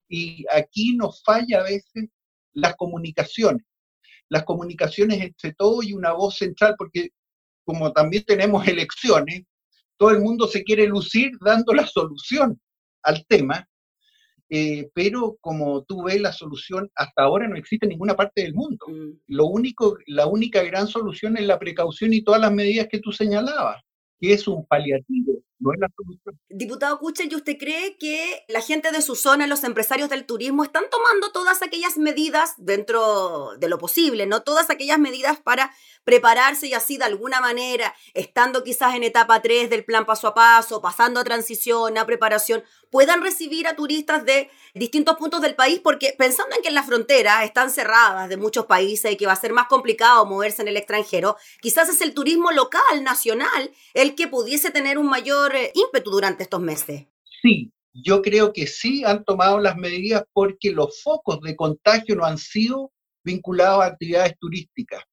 y 0.10 0.46
aquí 0.52 0.96
nos 0.96 1.24
falla 1.24 1.60
a 1.60 1.64
veces 1.64 2.10
las 2.54 2.76
comunicaciones, 2.76 3.66
las 4.30 4.44
comunicaciones 4.44 5.22
entre 5.22 5.54
todos 5.54 5.86
y 5.86 5.94
una 5.94 6.14
voz 6.14 6.38
central, 6.38 6.76
porque 6.78 7.10
como 7.66 7.92
también 7.92 8.24
tenemos 8.26 8.68
elecciones, 8.68 9.44
todo 9.98 10.12
el 10.12 10.22
mundo 10.22 10.48
se 10.48 10.64
quiere 10.64 10.88
lucir 10.88 11.32
dando 11.42 11.74
la 11.74 11.86
solución 11.86 12.60
al 13.04 13.26
tema 13.28 13.68
eh, 14.50 14.90
pero 14.94 15.38
como 15.42 15.84
tú 15.84 16.04
ves, 16.04 16.22
la 16.22 16.32
solución 16.32 16.90
hasta 16.96 17.24
ahora 17.24 17.48
no 17.48 17.58
existe 17.58 17.86
en 17.86 17.92
ninguna 17.92 18.16
parte 18.16 18.44
del 18.44 18.54
mundo. 18.54 18.86
Mm. 18.88 19.20
Lo 19.28 19.46
único, 19.48 19.98
la 20.08 20.28
única 20.28 20.64
gran 20.64 20.88
solución 20.88 21.38
es 21.38 21.46
la 21.46 21.60
precaución 21.60 22.14
y 22.14 22.22
todas 22.24 22.42
las 22.42 22.54
medidas 22.54 22.88
que 22.90 23.00
tú 23.00 23.12
señalabas, 23.12 23.82
que 24.20 24.34
es 24.34 24.48
un 24.48 24.66
paliativo, 24.66 25.44
no 25.60 25.74
es 25.74 25.80
la 25.80 25.88
solución. 25.96 26.40
Diputado 26.50 27.00
Kuchel, 27.00 27.32
¿y 27.32 27.36
usted 27.36 27.58
cree 27.58 27.98
que 27.98 28.46
la 28.48 28.62
gente 28.62 28.92
de 28.92 29.02
su 29.02 29.16
zona, 29.16 29.48
los 29.48 29.64
empresarios 29.64 30.10
del 30.10 30.26
turismo, 30.26 30.64
están 30.64 30.84
tomando 30.92 31.32
todas 31.32 31.62
aquellas 31.62 31.98
medidas 31.98 32.54
dentro 32.58 33.52
de 33.58 33.70
lo 33.70 33.78
posible, 33.78 34.26
¿no? 34.26 34.44
Todas 34.44 34.70
aquellas 34.70 35.00
medidas 35.00 35.40
para 35.40 35.72
prepararse 36.04 36.68
y 36.68 36.74
así 36.74 36.98
de 36.98 37.06
alguna 37.06 37.42
manera, 37.42 37.94
estando 38.14 38.64
quizás 38.64 38.96
en 38.96 39.04
etapa 39.04 39.42
3 39.42 39.70
del 39.70 39.84
plan 39.84 40.06
paso 40.06 40.28
a 40.28 40.34
paso, 40.34 40.82
pasando 40.82 41.20
a 41.20 41.24
transición, 41.24 41.98
a 41.98 42.06
preparación, 42.06 42.64
puedan 42.90 43.22
recibir 43.22 43.68
a 43.68 43.76
turistas 43.76 44.26
de 44.26 44.50
distintos 44.74 45.18
puntos 45.18 45.42
del 45.42 45.56
país, 45.56 45.82
porque 45.84 46.16
pensando 46.18 46.56
en 46.56 46.62
que 46.62 46.72
las 46.72 46.86
fronteras 46.86 47.44
están 47.44 47.72
cerradas 47.72 48.30
de 48.30 48.38
muchos 48.38 48.66
países 48.68 49.12
y 49.12 49.18
que 49.18 49.26
va 49.26 49.34
a 49.34 49.38
ser 49.38 49.54
más 49.54 49.68
complicado 49.68 50.26
moverse 50.26 50.62
en 50.62 50.70
el 50.70 50.78
extranjero, 50.78 51.36
quizás 51.62 51.90
es 51.90 52.02
el 52.02 52.14
turismo 52.14 52.52
local, 52.52 53.04
nacional, 53.04 53.72
el 53.94 54.16
que 54.16 54.28
pudiese 54.28 54.72
tener 54.72 54.98
un 54.98 55.08
mayor 55.08 55.47
eh, 55.56 55.72
ímpetu 55.74 56.12
durante 56.12 56.44
estos 56.44 56.62
meses. 56.62 57.08
Sí, 57.42 57.72
yo 57.94 58.22
creo 58.22 58.54
que 58.54 58.68
sí 58.68 59.04
han 59.04 59.24
tomado 59.24 59.60
las 59.60 59.76
medidas 59.78 60.24
porque 60.34 60.72
los 60.72 61.02
focos 61.02 61.42
de 61.42 61.56
contagio 61.56 62.16
no 62.16 62.26
han 62.26 62.38
sido 62.38 62.92
vinculados 63.24 63.84
a 63.84 63.88
actividades 63.88 64.38
turísticas 64.40 65.04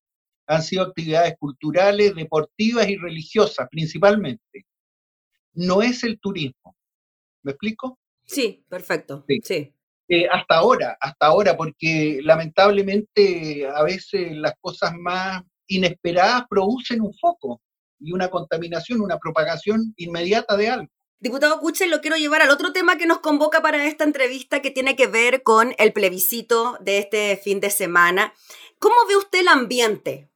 han 0.47 0.63
sido 0.63 0.83
actividades 0.85 1.37
culturales, 1.39 2.15
deportivas 2.15 2.89
y 2.89 2.97
religiosas 2.97 3.69
principalmente. 3.71 4.67
No 5.55 5.83
es 5.83 6.05
el 6.05 6.19
turismo. 6.19 6.77
¿Me 7.43 7.53
explico? 7.53 7.99
Sí, 8.25 8.65
perfecto. 8.69 9.25
Sí. 9.43 9.73
Eh, 10.09 10.27
hasta 10.31 10.57
ahora, 10.57 10.97
hasta 11.01 11.27
ahora, 11.27 11.57
porque 11.57 12.21
lamentablemente 12.23 13.67
a 13.67 13.83
veces 13.83 14.37
las 14.37 14.55
cosas 14.61 14.93
más 14.95 15.43
inesperadas 15.67 16.45
producen 16.49 17.01
un 17.01 17.15
foco 17.15 17.63
y 17.99 18.13
una 18.13 18.29
contaminación, 18.29 19.01
una 19.01 19.19
propagación 19.19 19.95
inmediata 19.97 20.57
de 20.57 20.69
algo. 20.69 20.89
Diputado 21.21 21.59
Cuche, 21.61 21.87
lo 21.87 22.01
quiero 22.01 22.17
llevar 22.17 22.43
al 22.43 22.51
otro 22.51 22.73
tema 22.73 22.99
que 22.99 23.07
nos 23.07 23.21
convoca 23.21 23.63
para 23.63 23.87
esta 23.87 24.05
entrevista 24.05 24.61
que 24.61 24.71
tiene 24.71 24.95
que 24.95 25.07
ver 25.07 25.43
con 25.43 25.75
el 25.79 25.93
plebiscito 25.93 26.77
de 26.81 26.99
este 26.99 27.37
fin 27.37 27.61
de 27.61 27.71
semana. 27.71 28.35
¿Cómo 28.79 28.95
ve 29.09 29.17
usted 29.17 29.41
el 29.41 29.49
ambiente 29.49 30.29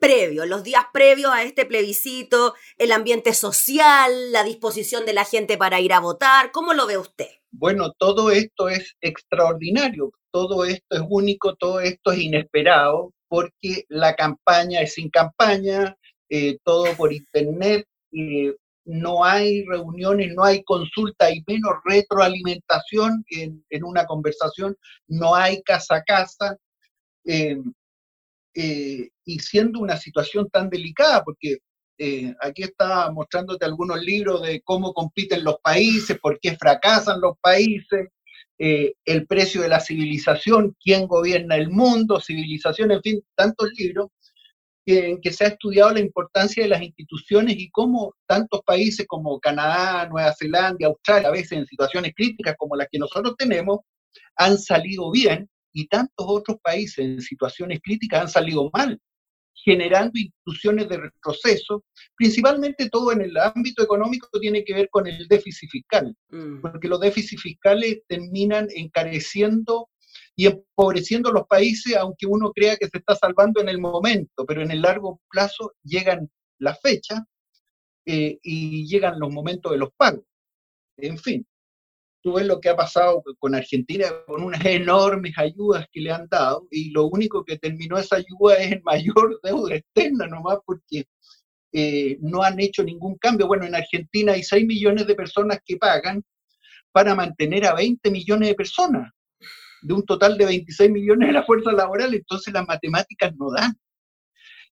previo, 0.00 0.46
los 0.46 0.64
días 0.64 0.86
previos 0.92 1.30
a 1.30 1.44
este 1.44 1.66
plebiscito, 1.66 2.54
el 2.78 2.90
ambiente 2.90 3.34
social, 3.34 4.32
la 4.32 4.42
disposición 4.42 5.06
de 5.06 5.12
la 5.12 5.24
gente 5.24 5.56
para 5.56 5.78
ir 5.78 5.92
a 5.92 6.00
votar. 6.00 6.50
¿Cómo 6.50 6.72
lo 6.74 6.86
ve 6.86 6.98
usted? 6.98 7.28
Bueno, 7.52 7.92
todo 7.92 8.30
esto 8.30 8.68
es 8.68 8.96
extraordinario, 9.00 10.12
todo 10.32 10.64
esto 10.64 10.96
es 10.96 11.02
único, 11.08 11.54
todo 11.54 11.80
esto 11.80 12.12
es 12.12 12.20
inesperado, 12.20 13.12
porque 13.28 13.84
la 13.88 14.14
campaña 14.14 14.80
es 14.80 14.94
sin 14.94 15.10
campaña, 15.10 15.96
eh, 16.32 16.58
todo 16.62 16.94
por 16.96 17.12
internet, 17.12 17.84
eh, 18.12 18.54
no 18.84 19.24
hay 19.24 19.64
reuniones, 19.64 20.32
no 20.32 20.44
hay 20.44 20.62
consulta, 20.62 21.28
y 21.28 21.42
menos 21.44 21.72
retroalimentación 21.84 23.24
en, 23.30 23.84
una 23.84 24.06
conversación, 24.06 24.76
no 25.08 25.34
hay 25.34 25.60
casa 25.62 25.96
a 25.96 26.04
casa. 26.04 26.56
Eh, 27.24 27.58
y 28.54 29.38
siendo 29.38 29.80
una 29.80 29.96
situación 29.96 30.48
tan 30.50 30.70
delicada, 30.70 31.22
porque 31.24 31.58
aquí 32.40 32.62
está 32.62 33.10
mostrándote 33.12 33.64
algunos 33.64 34.02
libros 34.02 34.42
de 34.42 34.60
cómo 34.62 34.92
compiten 34.92 35.44
los 35.44 35.58
países, 35.60 36.18
por 36.18 36.40
qué 36.40 36.56
fracasan 36.56 37.20
los 37.20 37.36
países, 37.40 38.08
el 38.58 39.26
precio 39.26 39.62
de 39.62 39.68
la 39.68 39.80
civilización, 39.80 40.76
quién 40.82 41.06
gobierna 41.06 41.56
el 41.56 41.70
mundo, 41.70 42.20
civilización, 42.20 42.90
en 42.90 43.02
fin, 43.02 43.22
tantos 43.36 43.70
libros, 43.76 44.08
en 44.86 45.20
que 45.20 45.32
se 45.32 45.44
ha 45.44 45.48
estudiado 45.48 45.92
la 45.92 46.00
importancia 46.00 46.62
de 46.62 46.68
las 46.68 46.82
instituciones 46.82 47.56
y 47.58 47.70
cómo 47.70 48.14
tantos 48.26 48.60
países 48.64 49.06
como 49.06 49.38
Canadá, 49.38 50.08
Nueva 50.08 50.34
Zelanda, 50.38 50.86
Australia, 50.86 51.28
a 51.28 51.32
veces 51.32 51.52
en 51.52 51.66
situaciones 51.66 52.12
críticas 52.14 52.54
como 52.58 52.76
las 52.76 52.88
que 52.90 52.98
nosotros 52.98 53.34
tenemos, 53.36 53.80
han 54.36 54.58
salido 54.58 55.10
bien 55.10 55.48
y 55.72 55.86
tantos 55.86 56.26
otros 56.28 56.58
países 56.62 56.98
en 56.98 57.20
situaciones 57.20 57.80
críticas 57.82 58.22
han 58.22 58.28
salido 58.28 58.70
mal, 58.72 58.98
generando 59.54 60.12
instituciones 60.18 60.88
de 60.88 60.96
retroceso, 60.96 61.84
principalmente 62.16 62.88
todo 62.88 63.12
en 63.12 63.20
el 63.20 63.36
ámbito 63.36 63.82
económico 63.82 64.28
tiene 64.40 64.64
que 64.64 64.74
ver 64.74 64.88
con 64.90 65.06
el 65.06 65.28
déficit 65.28 65.70
fiscal, 65.70 66.14
mm. 66.30 66.60
porque 66.60 66.88
los 66.88 67.00
déficits 67.00 67.42
fiscales 67.42 68.00
terminan 68.08 68.68
encareciendo 68.74 69.88
y 70.36 70.46
empobreciendo 70.46 71.32
los 71.32 71.46
países, 71.46 71.96
aunque 71.96 72.26
uno 72.26 72.52
crea 72.52 72.76
que 72.76 72.88
se 72.88 72.98
está 72.98 73.14
salvando 73.14 73.60
en 73.60 73.68
el 73.68 73.78
momento, 73.78 74.46
pero 74.46 74.62
en 74.62 74.70
el 74.70 74.82
largo 74.82 75.20
plazo 75.28 75.72
llegan 75.82 76.30
las 76.58 76.80
fechas 76.80 77.20
eh, 78.06 78.38
y 78.42 78.86
llegan 78.86 79.18
los 79.18 79.30
momentos 79.30 79.72
de 79.72 79.78
los 79.78 79.90
pagos. 79.96 80.24
En 80.96 81.18
fin, 81.18 81.46
tú 82.22 82.34
ves 82.34 82.46
lo 82.46 82.60
que 82.60 82.68
ha 82.68 82.76
pasado 82.76 83.22
con 83.38 83.54
Argentina, 83.54 84.06
con 84.26 84.42
unas 84.42 84.64
enormes 84.64 85.36
ayudas 85.36 85.86
que 85.92 86.00
le 86.00 86.10
han 86.10 86.26
dado, 86.28 86.66
y 86.70 86.90
lo 86.90 87.06
único 87.06 87.44
que 87.44 87.58
terminó 87.58 87.98
esa 87.98 88.16
ayuda 88.16 88.56
es 88.56 88.72
el 88.72 88.82
mayor 88.82 89.40
deuda 89.42 89.76
externa 89.76 90.26
nomás, 90.26 90.58
porque 90.64 91.04
eh, 91.72 92.18
no 92.20 92.42
han 92.42 92.58
hecho 92.60 92.82
ningún 92.82 93.16
cambio. 93.16 93.46
Bueno, 93.46 93.64
en 93.66 93.74
Argentina 93.74 94.32
hay 94.32 94.42
6 94.42 94.66
millones 94.66 95.06
de 95.06 95.14
personas 95.14 95.58
que 95.64 95.76
pagan 95.76 96.22
para 96.92 97.14
mantener 97.14 97.66
a 97.66 97.74
20 97.74 98.10
millones 98.10 98.48
de 98.48 98.54
personas, 98.54 99.12
de 99.82 99.94
un 99.94 100.04
total 100.04 100.36
de 100.38 100.46
26 100.46 100.90
millones 100.90 101.28
de 101.28 101.34
la 101.34 101.44
fuerza 101.44 101.72
laboral, 101.72 102.14
entonces 102.14 102.52
las 102.52 102.66
matemáticas 102.66 103.32
no 103.36 103.50
dan. 103.50 103.74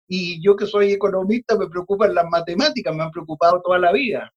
Y 0.09 0.42
yo 0.45 0.55
que 0.57 0.66
soy 0.66 0.92
economista 0.92 1.59
me 1.59 1.69
preocupan 1.69 2.14
las 2.14 2.27
matemáticas, 2.31 2.95
me 2.95 3.03
han 3.03 3.11
preocupado 3.11 3.61
toda 3.64 3.79
la 3.79 3.92
vida 3.92 4.33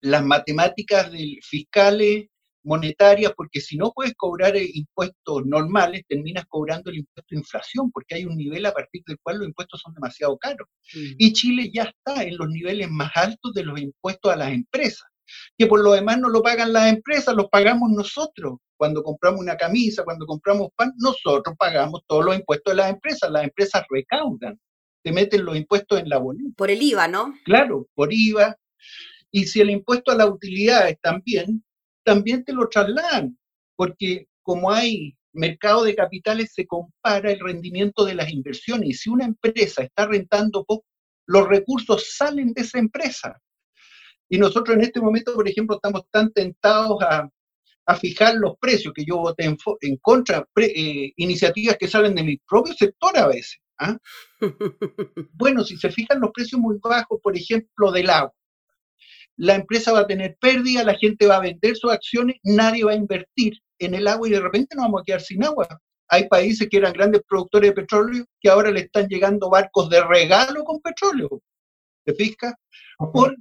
las 0.00 0.24
matemáticas 0.24 1.10
fiscales, 1.42 2.26
monetarias, 2.62 3.32
porque 3.36 3.60
si 3.60 3.76
no 3.76 3.92
puedes 3.92 4.14
cobrar 4.14 4.56
eh, 4.56 4.68
impuestos 4.74 5.46
normales, 5.46 6.02
terminas 6.06 6.44
cobrando 6.48 6.90
el 6.90 6.98
impuesto 6.98 7.34
de 7.34 7.38
inflación, 7.38 7.90
porque 7.90 8.16
hay 8.16 8.24
un 8.24 8.36
nivel 8.36 8.66
a 8.66 8.72
partir 8.72 9.02
del 9.06 9.18
cual 9.22 9.38
los 9.38 9.48
impuestos 9.48 9.80
son 9.80 9.94
demasiado 9.94 10.36
caros. 10.38 10.68
Y 10.92 11.32
Chile 11.32 11.70
ya 11.72 11.84
está 11.84 12.22
en 12.22 12.36
los 12.36 12.48
niveles 12.48 12.90
más 12.90 13.10
altos 13.16 13.54
de 13.54 13.64
los 13.64 13.80
impuestos 13.80 14.32
a 14.32 14.36
las 14.36 14.52
empresas, 14.52 15.08
que 15.56 15.66
por 15.66 15.82
lo 15.82 15.92
demás 15.92 16.18
no 16.18 16.28
lo 16.28 16.42
pagan 16.42 16.72
las 16.72 16.92
empresas, 16.92 17.34
los 17.34 17.48
pagamos 17.48 17.90
nosotros. 17.90 18.58
Cuando 18.76 19.02
compramos 19.02 19.40
una 19.40 19.56
camisa, 19.56 20.04
cuando 20.04 20.26
compramos 20.26 20.68
pan, 20.76 20.92
nosotros 20.98 21.56
pagamos 21.58 22.02
todos 22.06 22.24
los 22.24 22.36
impuestos 22.36 22.72
de 22.72 22.76
las 22.76 22.90
empresas, 22.90 23.30
las 23.30 23.44
empresas 23.44 23.84
recaudan, 23.90 24.58
te 25.02 25.12
meten 25.12 25.44
los 25.44 25.56
impuestos 25.56 26.00
en 26.00 26.08
la 26.08 26.18
boleta. 26.18 26.50
Por 26.56 26.70
el 26.70 26.82
IVA, 26.82 27.08
¿no? 27.08 27.34
Claro, 27.44 27.88
por 27.94 28.12
IVA, 28.12 28.56
Y 29.30 29.46
si 29.46 29.60
el 29.60 29.70
impuesto 29.70 30.10
a 30.12 30.14
las 30.14 30.28
utilidades 30.28 30.98
también, 31.02 31.62
también 32.04 32.44
te 32.44 32.52
lo 32.52 32.68
trasladan, 32.68 33.36
porque 33.76 34.26
como 34.42 34.70
hay 34.70 35.14
mercado 35.32 35.84
de 35.84 35.94
capitales, 35.94 36.52
se 36.54 36.66
compara 36.66 37.30
el 37.30 37.40
rendimiento 37.40 38.04
de 38.04 38.14
las 38.14 38.30
inversiones. 38.30 38.88
Y 38.88 38.94
si 38.94 39.10
una 39.10 39.24
empresa 39.24 39.82
está 39.82 40.06
rentando 40.06 40.64
poco, 40.64 40.84
los 41.26 41.46
recursos 41.46 42.14
salen 42.16 42.52
de 42.52 42.62
esa 42.62 42.78
empresa. 42.78 43.38
Y 44.28 44.38
nosotros 44.38 44.76
en 44.76 44.82
este 44.82 45.00
momento, 45.00 45.34
por 45.34 45.48
ejemplo, 45.48 45.76
estamos 45.76 46.02
tan 46.10 46.32
tentados 46.32 46.98
a, 47.02 47.28
fijar 47.98 48.34
los 48.34 48.58
precios, 48.60 48.92
que 48.94 49.02
yo 49.02 49.16
voté 49.16 49.44
en, 49.44 49.96
contra, 50.02 50.46
eh, 50.56 51.10
iniciativas 51.16 51.78
que 51.78 51.88
salen 51.88 52.14
de 52.14 52.22
mi 52.22 52.36
propio 52.36 52.74
sector 52.74 53.16
a 53.16 53.28
veces. 53.28 53.56
¿ah? 53.78 53.96
bueno, 55.32 55.64
si 55.64 55.78
se 55.78 55.90
fijan 55.90 56.20
los 56.20 56.30
precios 56.32 56.60
muy 56.60 56.76
bajos, 56.82 57.18
por 57.22 57.34
ejemplo, 57.34 57.90
del 57.90 58.10
agua, 58.10 58.34
la 59.38 59.54
empresa 59.54 59.92
va 59.92 60.00
a 60.00 60.06
tener 60.06 60.36
pérdida, 60.40 60.84
la 60.84 60.96
gente 60.96 61.26
va 61.26 61.36
a 61.36 61.40
vender 61.40 61.76
sus 61.76 61.92
acciones, 61.92 62.36
nadie 62.42 62.84
va 62.84 62.92
a 62.92 62.96
invertir 62.96 63.54
en 63.78 63.94
el 63.94 64.08
agua 64.08 64.28
y 64.28 64.32
de 64.32 64.40
repente 64.40 64.74
nos 64.74 64.86
vamos 64.86 65.00
a 65.00 65.04
quedar 65.04 65.20
sin 65.20 65.44
agua. 65.44 65.66
Hay 66.08 66.28
países 66.28 66.68
que 66.68 66.78
eran 66.78 66.92
grandes 66.92 67.22
productores 67.28 67.70
de 67.70 67.82
petróleo 67.82 68.24
que 68.40 68.50
ahora 68.50 68.70
le 68.70 68.80
están 68.80 69.06
llegando 69.06 69.48
barcos 69.48 69.88
de 69.90 70.02
regalo 70.02 70.64
con 70.64 70.80
petróleo. 70.80 71.40
¿Te 72.08 72.14
fijas? 72.14 72.54
Por 73.12 73.36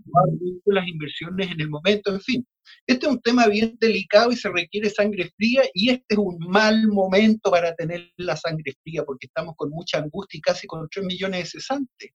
las 0.66 0.88
inversiones 0.88 1.50
en 1.52 1.62
el 1.62 1.70
momento, 1.70 2.12
en 2.12 2.20
fin. 2.20 2.48
Este 2.86 3.06
es 3.06 3.12
un 3.14 3.22
tema 3.22 3.48
bien 3.48 3.78
delicado 3.80 4.30
y 4.30 4.36
se 4.36 4.50
requiere 4.50 4.90
sangre 4.90 5.32
fría 5.38 5.64
y 5.74 5.92
este 5.92 6.06
es 6.10 6.18
un 6.18 6.38
mal 6.40 6.86
momento 6.90 7.50
para 7.50 7.74
tener 7.76 8.12
la 8.18 8.36
sangre 8.36 8.74
fría 8.84 9.06
porque 9.06 9.28
estamos 9.28 9.56
con 9.56 9.70
mucha 9.70 10.00
angustia 10.00 10.38
y 10.38 10.42
casi 10.42 10.68
con 10.68 10.86
3 10.90 11.06
millones 11.06 11.40
de 11.40 11.46
cesantes. 11.46 12.12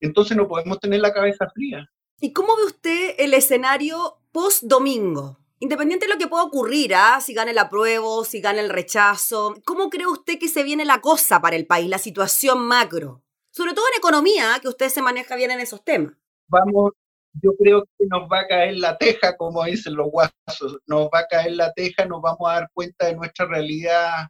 Entonces 0.00 0.36
no 0.36 0.48
podemos 0.48 0.80
tener 0.80 0.98
la 0.98 1.14
cabeza 1.14 1.46
fría. 1.54 1.88
¿Y 2.20 2.32
cómo 2.32 2.56
ve 2.56 2.64
usted 2.64 3.14
el 3.18 3.32
escenario 3.34 4.18
post 4.32 4.64
domingo? 4.64 5.38
Independiente 5.60 6.06
de 6.06 6.14
lo 6.14 6.18
que 6.18 6.26
pueda 6.26 6.42
ocurrir, 6.42 6.96
¿ah? 6.96 7.20
si 7.20 7.32
gane 7.32 7.52
el 7.52 7.58
apruebo, 7.58 8.24
si 8.24 8.40
gane 8.40 8.58
el 8.58 8.70
rechazo, 8.70 9.54
¿cómo 9.64 9.88
cree 9.88 10.08
usted 10.08 10.40
que 10.40 10.48
se 10.48 10.64
viene 10.64 10.84
la 10.84 11.00
cosa 11.00 11.40
para 11.40 11.54
el 11.54 11.64
país, 11.64 11.88
la 11.88 11.98
situación 11.98 12.66
macro? 12.66 13.22
Sobre 13.56 13.72
todo 13.72 13.86
en 13.90 13.98
economía, 13.98 14.58
que 14.60 14.68
usted 14.68 14.90
se 14.90 15.00
maneja 15.00 15.34
bien 15.34 15.50
en 15.50 15.60
esos 15.60 15.82
temas. 15.82 16.14
Vamos, 16.48 16.92
yo 17.42 17.52
creo 17.58 17.84
que 17.98 18.04
nos 18.06 18.28
va 18.30 18.40
a 18.40 18.46
caer 18.46 18.76
la 18.76 18.98
teja, 18.98 19.34
como 19.36 19.64
dicen 19.64 19.96
los 19.96 20.10
guasos, 20.10 20.78
nos 20.86 21.06
va 21.06 21.20
a 21.20 21.26
caer 21.26 21.52
la 21.52 21.72
teja, 21.72 22.04
nos 22.04 22.20
vamos 22.20 22.50
a 22.50 22.54
dar 22.54 22.70
cuenta 22.74 23.06
de 23.06 23.16
nuestra 23.16 23.46
realidad. 23.46 24.28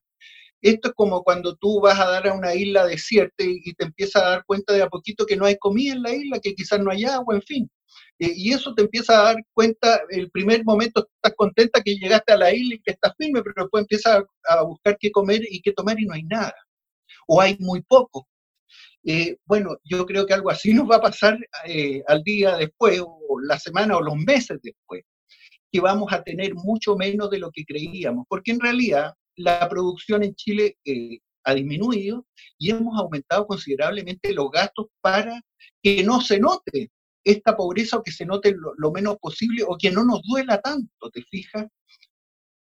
Esto 0.63 0.89
es 0.89 0.95
como 0.95 1.25
cuando 1.25 1.57
tú 1.57 1.81
vas 1.81 1.99
a 1.99 2.07
dar 2.07 2.29
a 2.29 2.35
una 2.35 2.55
isla 2.55 2.87
desierta 2.87 3.43
y, 3.43 3.61
y 3.65 3.75
te 3.75 3.87
empiezas 3.87 4.23
a 4.23 4.31
dar 4.31 4.45
cuenta 4.47 4.73
de 4.73 4.83
a 4.83 4.89
poquito 4.89 5.27
que 5.27 5.37
no 5.37 5.45
hay 5.45 5.57
comida 5.59 5.95
en 5.95 6.03
la 6.03 6.13
isla, 6.13 6.39
que 6.41 6.55
quizás 6.55 6.79
no 6.79 6.93
hay 6.93 7.05
agua, 7.05 7.35
en 7.35 7.43
fin. 7.43 7.71
Eh, 8.19 8.33
y 8.35 8.53
eso 8.53 8.75
te 8.75 8.83
empieza 8.83 9.19
a 9.19 9.25
dar 9.25 9.37
cuenta, 9.53 10.01
el 10.11 10.31
primer 10.31 10.65
momento 10.65 11.09
estás 11.17 11.37
contenta 11.37 11.83
que 11.83 11.97
llegaste 11.97 12.33
a 12.33 12.37
la 12.37 12.55
isla 12.55 12.77
y 12.77 12.81
que 12.81 12.93
estás 12.93 13.13
firme, 13.19 13.43
pero 13.43 13.65
después 13.65 13.83
empiezas 13.83 14.23
a, 14.49 14.63
buscar 14.63 14.97
qué 14.99 15.11
comer 15.11 15.43
y 15.51 15.61
qué 15.61 15.73
tomar 15.73 15.99
y 16.01 16.07
no 16.07 16.15
hay 16.15 16.23
nada, 16.23 16.55
o 17.27 17.41
hay 17.41 17.57
muy 17.59 17.83
poco. 17.83 18.27
Eh, 19.09 19.37
bueno, 19.47 19.77
yo 19.85 20.05
creo 20.05 20.27
que 20.27 20.35
algo 20.35 20.51
así 20.51 20.75
nos 20.75 20.91
va 20.91 20.97
a 20.97 21.03
pasar 21.03 21.39
eh, 21.67 22.03
al 22.09 22.23
día 22.23 22.57
después, 22.57 23.01
o 23.01 23.41
la 23.41 23.59
semana, 23.59 23.97
o 23.97 24.03
los 24.03 24.17
meses 24.17 24.59
después, 24.63 25.05
que 25.71 25.81
vamos 25.81 26.13
a 26.13 26.23
tener 26.23 26.55
mucho 26.55 26.97
menos 26.97 27.31
de 27.31 27.39
lo 27.39 27.51
que 27.53 27.65
creíamos, 27.65 28.27
porque 28.29 28.51
en 28.51 28.61
realidad 28.61 29.15
la 29.37 29.69
producción 29.69 30.23
en 30.23 30.35
Chile 30.35 30.77
ha 31.45 31.55
disminuido 31.55 32.27
y 32.59 32.71
hemos 32.71 32.99
aumentado 32.99 33.47
considerablemente 33.47 34.33
los 34.33 34.51
gastos 34.51 34.87
para 35.01 35.41
que 35.83 36.03
no 36.03 36.21
se 36.21 36.41
note 36.41 36.91
esta 37.25 37.57
pobreza 37.57 37.99
o 37.99 38.03
que 38.03 38.13
se 38.13 38.25
note 38.25 38.55
lo, 38.77 38.93
menos 38.93 39.17
posible 39.19 39.65
o 39.67 39.77
que 39.77 39.91
no 39.91 40.05
nos 40.05 40.23
duela 40.23 40.61
tanto, 40.61 41.11
¿te 41.13 41.23
fijas? 41.23 41.67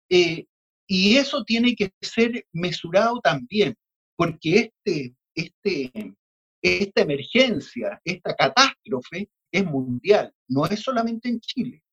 Eh, 0.10 0.46
y 0.88 1.18
eso 1.18 1.44
tiene 1.44 1.76
que 1.76 1.92
ser 2.02 2.46
mesurado 2.54 3.20
también, 3.22 3.76
porque 4.16 4.72
este, 4.86 5.17
este, 5.38 6.16
esta 6.62 7.02
emergencia, 7.02 8.02
esta 8.04 8.36
catástrofe 8.36 9.30
es 9.52 9.66
mundial, 9.66 10.34
no 10.48 10.66
es 10.66 10.82
solamente 10.82 11.30
en 11.30 11.40
Chile. 11.40 11.84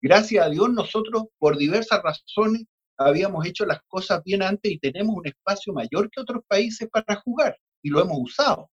Gracias 0.00 0.46
a 0.46 0.50
Dios 0.50 0.70
nosotros, 0.70 1.24
por 1.38 1.56
diversas 1.56 2.02
razones, 2.02 2.64
habíamos 2.96 3.44
hecho 3.46 3.66
las 3.66 3.80
cosas 3.88 4.22
bien 4.22 4.42
antes 4.42 4.70
y 4.70 4.78
tenemos 4.78 5.16
un 5.16 5.26
espacio 5.26 5.72
mayor 5.72 6.08
que 6.10 6.20
otros 6.20 6.42
países 6.46 6.88
para 6.88 7.16
jugar 7.16 7.58
y 7.82 7.90
lo 7.90 8.00
hemos 8.00 8.18
usado. 8.20 8.70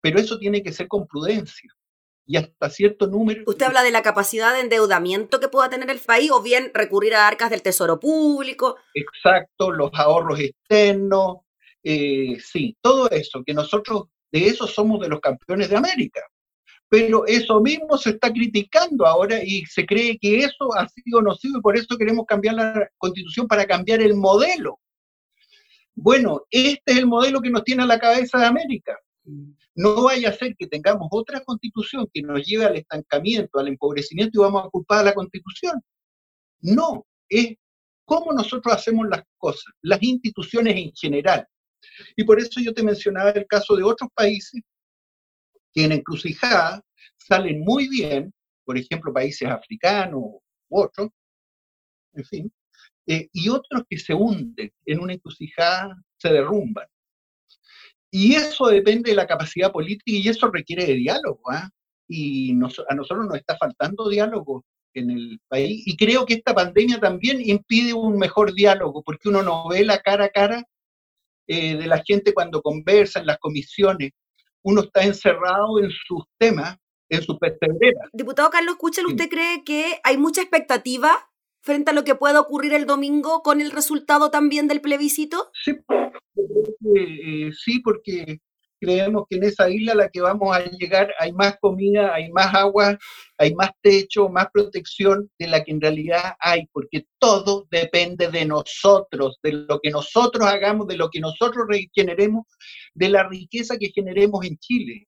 Pero 0.00 0.18
eso 0.18 0.38
tiene 0.38 0.62
que 0.62 0.72
ser 0.72 0.88
con 0.88 1.06
prudencia 1.06 1.70
y 2.26 2.36
hasta 2.36 2.68
cierto 2.68 3.06
número. 3.06 3.44
Usted 3.46 3.66
habla 3.66 3.82
de 3.82 3.90
la 3.90 4.02
capacidad 4.02 4.52
de 4.54 4.60
endeudamiento 4.60 5.40
que 5.40 5.48
pueda 5.48 5.70
tener 5.70 5.88
el 5.90 6.00
país 6.00 6.30
o 6.30 6.42
bien 6.42 6.70
recurrir 6.74 7.14
a 7.14 7.26
arcas 7.26 7.50
del 7.50 7.62
Tesoro 7.62 8.00
Público. 8.00 8.76
Exacto, 8.94 9.70
los 9.70 9.90
ahorros 9.94 10.40
externos, 10.40 11.38
eh, 11.82 12.38
sí, 12.40 12.76
todo 12.80 13.10
eso, 13.10 13.42
que 13.44 13.54
nosotros 13.54 14.04
de 14.32 14.46
eso 14.46 14.66
somos 14.66 15.00
de 15.00 15.08
los 15.08 15.20
campeones 15.20 15.70
de 15.70 15.76
América. 15.76 16.20
Pero 16.88 17.26
eso 17.26 17.60
mismo 17.60 17.98
se 17.98 18.10
está 18.10 18.32
criticando 18.32 19.06
ahora 19.06 19.42
y 19.44 19.64
se 19.66 19.84
cree 19.84 20.18
que 20.18 20.38
eso 20.38 20.74
ha 20.74 20.88
sido 20.88 21.20
nocivo 21.20 21.58
y 21.58 21.60
por 21.60 21.76
eso 21.76 21.98
queremos 21.98 22.24
cambiar 22.26 22.54
la 22.54 22.90
constitución 22.96 23.46
para 23.46 23.66
cambiar 23.66 24.00
el 24.00 24.14
modelo. 24.14 24.78
Bueno, 25.94 26.42
este 26.50 26.92
es 26.92 26.98
el 26.98 27.06
modelo 27.06 27.40
que 27.40 27.50
nos 27.50 27.64
tiene 27.64 27.82
a 27.82 27.86
la 27.86 27.98
cabeza 27.98 28.38
de 28.38 28.46
América. 28.46 28.96
No 29.74 30.04
vaya 30.04 30.30
a 30.30 30.32
ser 30.32 30.56
que 30.56 30.66
tengamos 30.66 31.08
otra 31.10 31.40
constitución 31.40 32.08
que 32.12 32.22
nos 32.22 32.46
lleve 32.46 32.64
al 32.64 32.76
estancamiento, 32.76 33.58
al 33.58 33.68
empobrecimiento 33.68 34.38
y 34.38 34.42
vamos 34.42 34.64
a 34.64 34.70
culpar 34.70 35.00
a 35.00 35.04
la 35.04 35.14
constitución. 35.14 35.82
No, 36.60 37.06
es 37.28 37.56
cómo 38.04 38.32
nosotros 38.32 38.74
hacemos 38.74 39.06
las 39.08 39.22
cosas, 39.36 39.74
las 39.82 40.02
instituciones 40.02 40.76
en 40.76 40.92
general. 40.94 41.46
Y 42.16 42.24
por 42.24 42.40
eso 42.40 42.60
yo 42.60 42.72
te 42.72 42.82
mencionaba 42.82 43.30
el 43.30 43.46
caso 43.46 43.76
de 43.76 43.82
otros 43.82 44.10
países 44.14 44.62
que 45.72 45.84
en 45.84 45.92
encrucijada 45.92 46.82
salen 47.16 47.60
muy 47.60 47.88
bien, 47.88 48.32
por 48.64 48.76
ejemplo, 48.78 49.12
países 49.12 49.48
africanos 49.48 50.20
u 50.20 50.40
otros, 50.70 51.10
en 52.14 52.24
fin, 52.24 52.52
eh, 53.06 53.28
y 53.32 53.48
otros 53.48 53.84
que 53.88 53.98
se 53.98 54.14
hunden 54.14 54.70
en 54.84 55.00
una 55.00 55.14
encrucijada, 55.14 55.96
se 56.18 56.28
derrumban. 56.30 56.86
Y 58.10 58.34
eso 58.34 58.66
depende 58.66 59.10
de 59.10 59.16
la 59.16 59.26
capacidad 59.26 59.70
política 59.70 60.10
y 60.12 60.28
eso 60.28 60.50
requiere 60.50 60.86
de 60.86 60.94
diálogo. 60.94 61.40
¿ah? 61.50 61.68
Y 62.08 62.52
a 62.52 62.94
nosotros 62.94 63.26
nos 63.26 63.36
está 63.36 63.56
faltando 63.56 64.08
diálogo 64.08 64.64
en 64.94 65.10
el 65.10 65.40
país. 65.48 65.86
Y 65.86 65.96
creo 65.96 66.24
que 66.24 66.34
esta 66.34 66.54
pandemia 66.54 66.98
también 67.00 67.40
impide 67.42 67.92
un 67.92 68.18
mejor 68.18 68.54
diálogo, 68.54 69.02
porque 69.02 69.28
uno 69.28 69.42
no 69.42 69.68
ve 69.68 69.84
la 69.84 70.00
cara 70.00 70.26
a 70.26 70.30
cara 70.30 70.64
eh, 71.48 71.76
de 71.76 71.86
la 71.86 72.02
gente 72.06 72.34
cuando 72.34 72.60
conversa 72.60 73.20
en 73.20 73.26
las 73.26 73.38
comisiones. 73.38 74.12
Uno 74.62 74.82
está 74.82 75.02
encerrado 75.02 75.82
en 75.82 75.90
sus 75.90 76.24
temas, 76.38 76.76
en 77.08 77.22
sus 77.22 77.38
perseveras. 77.38 78.10
Diputado 78.12 78.50
Carlos 78.50 78.76
Cuchel, 78.76 79.06
¿usted 79.06 79.30
cree 79.30 79.64
que 79.64 79.98
hay 80.04 80.18
mucha 80.18 80.42
expectativa 80.42 81.10
frente 81.62 81.90
a 81.90 81.94
lo 81.94 82.04
que 82.04 82.14
pueda 82.14 82.40
ocurrir 82.40 82.74
el 82.74 82.84
domingo 82.84 83.42
con 83.42 83.62
el 83.62 83.70
resultado 83.70 84.30
también 84.30 84.68
del 84.68 84.82
plebiscito? 84.82 85.50
Sí, 85.64 85.72
eh, 86.94 87.50
sí, 87.52 87.80
porque 87.80 88.40
creemos 88.80 89.24
que 89.28 89.36
en 89.36 89.44
esa 89.44 89.68
isla 89.68 89.92
a 89.92 89.96
la 89.96 90.08
que 90.08 90.20
vamos 90.20 90.56
a 90.56 90.64
llegar 90.64 91.12
hay 91.18 91.32
más 91.32 91.56
comida, 91.60 92.14
hay 92.14 92.30
más 92.30 92.54
agua, 92.54 92.98
hay 93.36 93.54
más 93.54 93.70
techo, 93.82 94.28
más 94.28 94.48
protección 94.52 95.30
de 95.38 95.48
la 95.48 95.64
que 95.64 95.72
en 95.72 95.80
realidad 95.80 96.34
hay, 96.40 96.66
porque 96.72 97.06
todo 97.18 97.66
depende 97.70 98.28
de 98.28 98.44
nosotros, 98.44 99.38
de 99.42 99.52
lo 99.52 99.80
que 99.80 99.90
nosotros 99.90 100.46
hagamos, 100.46 100.86
de 100.86 100.96
lo 100.96 101.10
que 101.10 101.20
nosotros 101.20 101.66
generemos, 101.94 102.46
de 102.94 103.08
la 103.08 103.28
riqueza 103.28 103.76
que 103.76 103.90
generemos 103.94 104.44
en 104.44 104.56
Chile. 104.58 105.06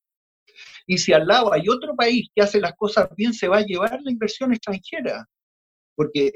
Y 0.86 0.98
si 0.98 1.12
al 1.12 1.26
lado 1.26 1.52
hay 1.52 1.68
otro 1.68 1.94
país 1.94 2.28
que 2.34 2.42
hace 2.42 2.60
las 2.60 2.74
cosas 2.74 3.08
bien, 3.16 3.32
se 3.32 3.48
va 3.48 3.58
a 3.58 3.66
llevar 3.66 3.98
la 4.02 4.10
inversión 4.10 4.52
extranjera, 4.52 5.26
porque 5.94 6.32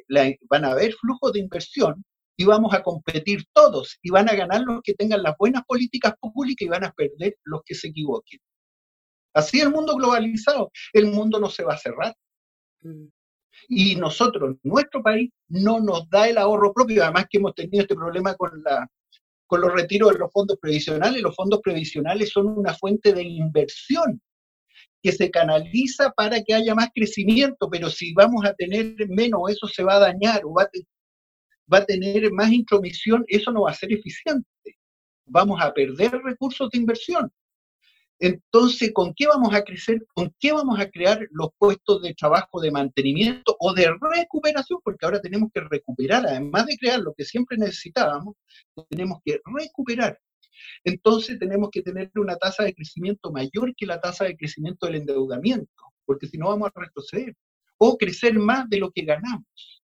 van 0.49 0.65
a 0.65 0.73
haber 0.73 0.93
flujos 0.95 1.33
de 1.33 1.41
inversión 1.41 2.05
y 2.37 2.45
vamos 2.45 2.75
a 2.75 2.83
competir 2.83 3.45
todos 3.53 3.99
y 4.03 4.11
van 4.11 4.29
a 4.29 4.35
ganar 4.35 4.63
los 4.63 4.81
que 4.83 4.95
tengan 4.95 5.23
las 5.23 5.37
buenas 5.39 5.65
políticas 5.65 6.15
públicas 6.21 6.67
y 6.67 6.69
van 6.69 6.85
a 6.85 6.93
perder 6.93 7.37
los 7.45 7.63
que 7.65 7.75
se 7.75 7.89
equivoquen. 7.89 8.41
Así 9.35 9.61
el 9.61 9.71
mundo 9.71 9.97
globalizado, 9.97 10.71
el 10.93 11.07
mundo 11.07 11.39
no 11.39 11.51
se 11.51 11.65
va 11.65 11.75
a 11.75 11.79
cerrar. 11.79 12.15
Mm. 12.83 13.07
Y 13.69 13.97
nosotros, 13.97 14.57
nuestro 14.63 15.03
país, 15.03 15.31
no 15.49 15.81
nos 15.81 16.09
da 16.09 16.29
el 16.29 16.39
ahorro 16.39 16.73
propio, 16.73 17.05
además 17.05 17.27
que 17.31 17.39
hemos 17.39 17.55
tenido 17.55 17.83
este 17.83 17.95
problema 17.95 18.35
con, 18.35 18.63
la, 18.65 18.87
con 19.47 19.61
los 19.61 19.73
retiros 19.73 20.13
de 20.13 20.19
los 20.19 20.33
fondos 20.33 20.59
previsionales. 20.61 21.23
Los 21.23 21.37
fondos 21.37 21.61
previsionales 21.63 22.31
son 22.31 22.47
una 22.49 22.75
fuente 22.75 23.13
de 23.13 23.23
inversión 23.23 24.21
que 25.03 25.13
se 25.13 25.31
canaliza 25.31 26.11
para 26.13 26.43
que 26.43 26.55
haya 26.55 26.75
más 26.75 26.89
crecimiento, 26.95 27.69
pero 27.71 27.91
si 27.91 28.13
vamos 28.15 28.45
a 28.45 28.55
tener 28.55 28.95
menos, 29.09 29.43
eso 29.51 29.69
se 29.69 29.85
va 29.85 29.97
a 29.97 30.01
dañar 30.01 30.43
o 30.45 30.55
va 30.55 30.63
a, 30.63 30.69
va 31.73 31.79
a 31.79 31.85
tener 31.85 32.31
más 32.33 32.53
intromisión, 32.53 33.25
eso 33.29 33.51
no 33.51 33.63
va 33.63 33.71
a 33.71 33.75
ser 33.75 33.93
eficiente. 33.93 34.49
Vamos 35.27 35.61
a 35.63 35.73
perder 35.73 36.13
recursos 36.23 36.71
de 36.71 36.79
inversión. 36.79 37.33
Entonces, 38.21 38.93
¿con 38.93 39.13
qué 39.15 39.27
vamos 39.27 39.53
a 39.55 39.63
crecer? 39.63 40.07
¿Con 40.15 40.33
qué 40.39 40.53
vamos 40.53 40.79
a 40.79 40.89
crear 40.89 41.27
los 41.31 41.49
puestos 41.59 42.01
de 42.03 42.15
trabajo 42.15 42.61
de 42.61 42.71
mantenimiento 42.71 43.57
o 43.59 43.75
de 43.75 43.93
recuperación? 44.01 44.79
Porque 44.85 45.05
ahora 45.05 45.21
tenemos 45.21 45.51
que 45.53 45.61
recuperar, 45.61 46.25
además 46.27 46.67
de 46.67 46.77
crear 46.77 47.01
lo 47.01 47.13
que 47.13 47.25
siempre 47.25 47.59
necesitábamos, 47.59 48.37
tenemos 48.89 49.19
que 49.25 49.41
recuperar. 49.45 50.19
Entonces, 50.85 51.39
tenemos 51.39 51.71
que 51.71 51.83
tener 51.83 52.11
una 52.15 52.37
tasa 52.37 52.63
de 52.63 52.75
crecimiento 52.75 53.33
mayor 53.33 53.75
que 53.77 53.87
la 53.87 54.01
tasa 54.01 54.25
de 54.25 54.37
crecimiento 54.37 54.87
del 54.87 54.97
endeudamiento, 54.97 55.93
porque 56.05 56.29
si 56.29 56.39
no 56.39 56.49
vamos 56.49 56.71
a 56.75 56.81
retroceder 56.81 57.35
o 57.79 57.99
crecer 57.99 58.39
más 58.39 58.69
de 58.71 58.79
lo 58.79 58.91
que 58.93 59.03
ganamos. 59.03 59.84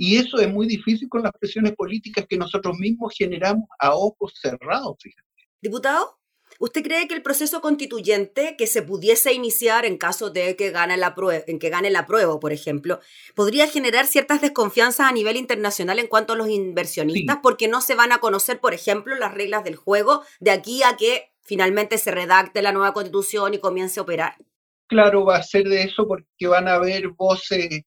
Y 0.00 0.16
eso 0.16 0.38
es 0.38 0.48
muy 0.48 0.68
difícil 0.68 1.08
con 1.08 1.24
las 1.24 1.32
presiones 1.32 1.74
políticas 1.74 2.24
que 2.28 2.38
nosotros 2.38 2.78
mismos 2.78 3.12
generamos 3.18 3.68
a 3.80 3.94
ojos 3.94 4.32
cerrados, 4.40 4.96
fíjate. 5.02 5.28
Diputado, 5.60 6.18
¿Usted 6.60 6.82
cree 6.82 7.06
que 7.06 7.14
el 7.14 7.22
proceso 7.22 7.60
constituyente 7.60 8.56
que 8.56 8.66
se 8.66 8.82
pudiese 8.82 9.32
iniciar 9.32 9.84
en 9.84 9.98
caso 9.98 10.30
de 10.30 10.56
que 10.56 10.70
gane 10.70 10.96
la 10.96 11.14
prueba, 11.14 11.44
en 11.46 11.58
que 11.58 11.68
gane 11.68 11.90
la 11.90 12.06
prueba, 12.06 12.40
por 12.40 12.52
ejemplo, 12.52 13.00
podría 13.34 13.68
generar 13.68 14.06
ciertas 14.06 14.40
desconfianzas 14.40 15.08
a 15.08 15.12
nivel 15.12 15.36
internacional 15.36 15.98
en 15.98 16.06
cuanto 16.06 16.32
a 16.32 16.36
los 16.36 16.48
inversionistas 16.48 17.38
porque 17.42 17.68
no 17.68 17.80
se 17.80 17.94
van 17.94 18.12
a 18.12 18.18
conocer, 18.18 18.60
por 18.60 18.72
ejemplo, 18.72 19.14
las 19.14 19.34
reglas 19.34 19.62
del 19.62 19.76
juego 19.76 20.22
de 20.40 20.50
aquí 20.50 20.82
a 20.82 20.96
que 20.96 21.32
finalmente 21.42 21.98
se 21.98 22.10
redacte 22.10 22.62
la 22.62 22.72
nueva 22.72 22.92
constitución 22.92 23.54
y 23.54 23.58
comience 23.58 24.00
a 24.00 24.04
operar? 24.04 24.36
Claro, 24.88 25.26
va 25.26 25.36
a 25.36 25.42
ser 25.42 25.64
de 25.64 25.82
eso 25.82 26.08
porque 26.08 26.46
van 26.46 26.66
a 26.66 26.74
haber 26.74 27.08
voces 27.08 27.82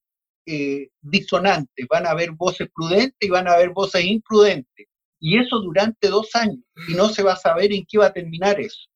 eh, 0.45 0.89
disonantes, 1.01 1.87
van 1.89 2.05
a 2.05 2.11
haber 2.11 2.31
voces 2.31 2.67
prudentes 2.73 3.17
y 3.19 3.29
van 3.29 3.47
a 3.47 3.53
haber 3.53 3.69
voces 3.69 4.03
imprudentes 4.05 4.87
y 5.21 5.37
eso 5.37 5.59
durante 5.59 6.09
dos 6.09 6.35
años, 6.35 6.65
y 6.89 6.95
no 6.95 7.07
se 7.09 7.21
va 7.21 7.33
a 7.33 7.37
saber 7.37 7.71
en 7.71 7.85
qué 7.87 7.99
va 7.99 8.07
a 8.07 8.13
terminar 8.13 8.59
eso. 8.59 8.89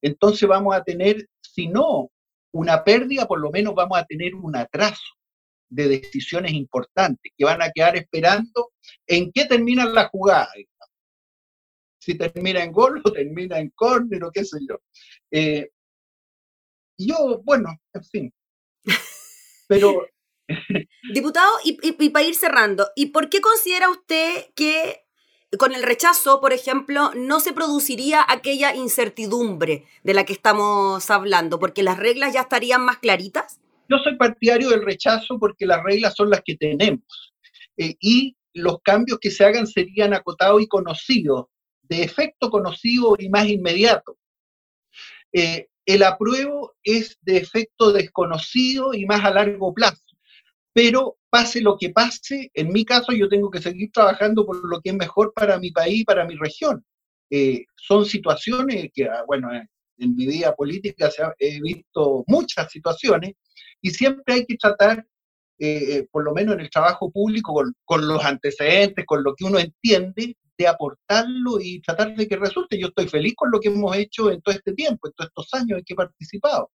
Entonces 0.00 0.48
vamos 0.48 0.74
a 0.76 0.84
tener, 0.84 1.28
si 1.42 1.66
no 1.66 2.10
una 2.52 2.84
pérdida, 2.84 3.26
por 3.26 3.40
lo 3.40 3.50
menos 3.50 3.74
vamos 3.74 3.98
a 3.98 4.04
tener 4.04 4.36
un 4.36 4.54
atraso 4.54 5.02
de 5.68 5.88
decisiones 5.88 6.52
importantes 6.52 7.32
que 7.36 7.44
van 7.44 7.60
a 7.60 7.70
quedar 7.70 7.96
esperando 7.96 8.70
en 9.08 9.32
qué 9.32 9.44
termina 9.46 9.86
la 9.86 10.08
jugada. 10.08 10.48
Si 11.98 12.16
termina 12.16 12.62
en 12.62 12.70
gol 12.70 13.02
o 13.04 13.10
termina 13.10 13.58
en 13.58 13.70
córner 13.70 14.22
o 14.22 14.30
qué 14.30 14.44
sé 14.44 14.58
yo. 14.68 14.78
Eh, 15.32 15.68
yo, 16.96 17.42
bueno, 17.42 17.70
en 17.92 18.04
fin. 18.04 18.34
Pero 19.68 20.06
Diputado, 21.12 21.50
y, 21.64 22.10
para 22.10 22.24
ir 22.24 22.34
cerrando, 22.34 22.88
¿y 22.96 23.06
por 23.06 23.28
qué 23.28 23.40
considera 23.40 23.90
usted 23.90 24.46
que 24.54 25.00
con 25.58 25.74
el 25.74 25.82
rechazo, 25.82 26.40
por 26.40 26.52
ejemplo, 26.52 27.12
no 27.14 27.40
se 27.40 27.52
produciría 27.52 28.24
aquella 28.28 28.74
incertidumbre 28.74 29.84
de 30.02 30.14
la 30.14 30.24
que 30.24 30.32
estamos 30.32 31.10
hablando, 31.10 31.58
porque 31.58 31.82
las 31.82 31.98
reglas 31.98 32.34
ya 32.34 32.42
estarían 32.42 32.84
más 32.84 32.98
claritas? 32.98 33.60
Yo 33.88 33.98
soy 33.98 34.16
partidario 34.16 34.70
del 34.70 34.84
rechazo 34.84 35.38
porque 35.38 35.66
las 35.66 35.82
reglas 35.82 36.14
son 36.16 36.30
las 36.30 36.42
que 36.44 36.56
tenemos 36.56 37.34
eh, 37.76 37.94
y 38.00 38.36
los 38.52 38.78
cambios 38.82 39.18
que 39.20 39.30
se 39.30 39.44
hagan 39.44 39.66
serían 39.66 40.14
acotados 40.14 40.60
y 40.62 40.66
conocidos, 40.66 41.46
de 41.82 42.02
efecto 42.02 42.50
conocido 42.50 43.14
y 43.18 43.28
más 43.28 43.46
inmediato. 43.46 44.16
Eh, 45.32 45.68
el 45.86 46.02
apruebo 46.02 46.74
es 46.82 47.18
de 47.20 47.36
efecto 47.36 47.92
desconocido 47.92 48.94
y 48.94 49.04
más 49.04 49.24
a 49.24 49.30
largo 49.30 49.74
plazo 49.74 50.13
pero 50.74 51.18
pase 51.30 51.60
lo 51.60 51.78
que 51.78 51.90
pase, 51.90 52.50
en 52.52 52.72
mi 52.72 52.84
caso 52.84 53.12
yo 53.12 53.28
tengo 53.28 53.48
que 53.48 53.62
seguir 53.62 53.90
trabajando 53.92 54.44
por 54.44 54.68
lo 54.68 54.80
que 54.80 54.90
es 54.90 54.96
mejor 54.96 55.32
para 55.32 55.58
mi 55.58 55.70
país, 55.70 56.04
para 56.04 56.26
mi 56.26 56.34
región. 56.34 56.84
Eh, 57.30 57.64
son 57.76 58.04
situaciones 58.04 58.90
que, 58.92 59.04
ah, 59.04 59.22
bueno, 59.26 59.50
en 59.52 60.16
mi 60.16 60.26
vida 60.26 60.54
política 60.54 61.10
he 61.38 61.60
visto 61.60 62.24
muchas 62.26 62.70
situaciones 62.72 63.34
y 63.80 63.90
siempre 63.90 64.34
hay 64.34 64.46
que 64.46 64.56
tratar, 64.56 65.06
eh, 65.60 65.96
eh, 65.96 66.08
por 66.10 66.24
lo 66.24 66.34
menos 66.34 66.54
en 66.54 66.62
el 66.62 66.70
trabajo 66.70 67.10
público, 67.10 67.54
con, 67.84 68.08
los 68.08 68.24
antecedentes, 68.24 69.06
con 69.06 69.22
lo 69.22 69.34
que 69.36 69.44
uno 69.44 69.60
entiende, 69.60 70.36
de 70.58 70.68
aportarlo 70.68 71.60
y 71.60 71.80
tratar 71.82 72.16
de 72.16 72.26
que 72.26 72.36
resulte. 72.36 72.78
Yo 72.78 72.88
estoy 72.88 73.06
feliz 73.06 73.34
con 73.36 73.50
lo 73.52 73.60
que 73.60 73.68
hemos 73.68 73.96
hecho 73.96 74.30
en 74.30 74.40
todo 74.42 74.54
este 74.54 74.72
tiempo, 74.72 75.06
en 75.06 75.12
todos 75.14 75.30
estos 75.30 75.54
años 75.54 75.78
en 75.78 75.84
que 75.84 75.94
he 75.94 75.96
participado. 75.96 76.70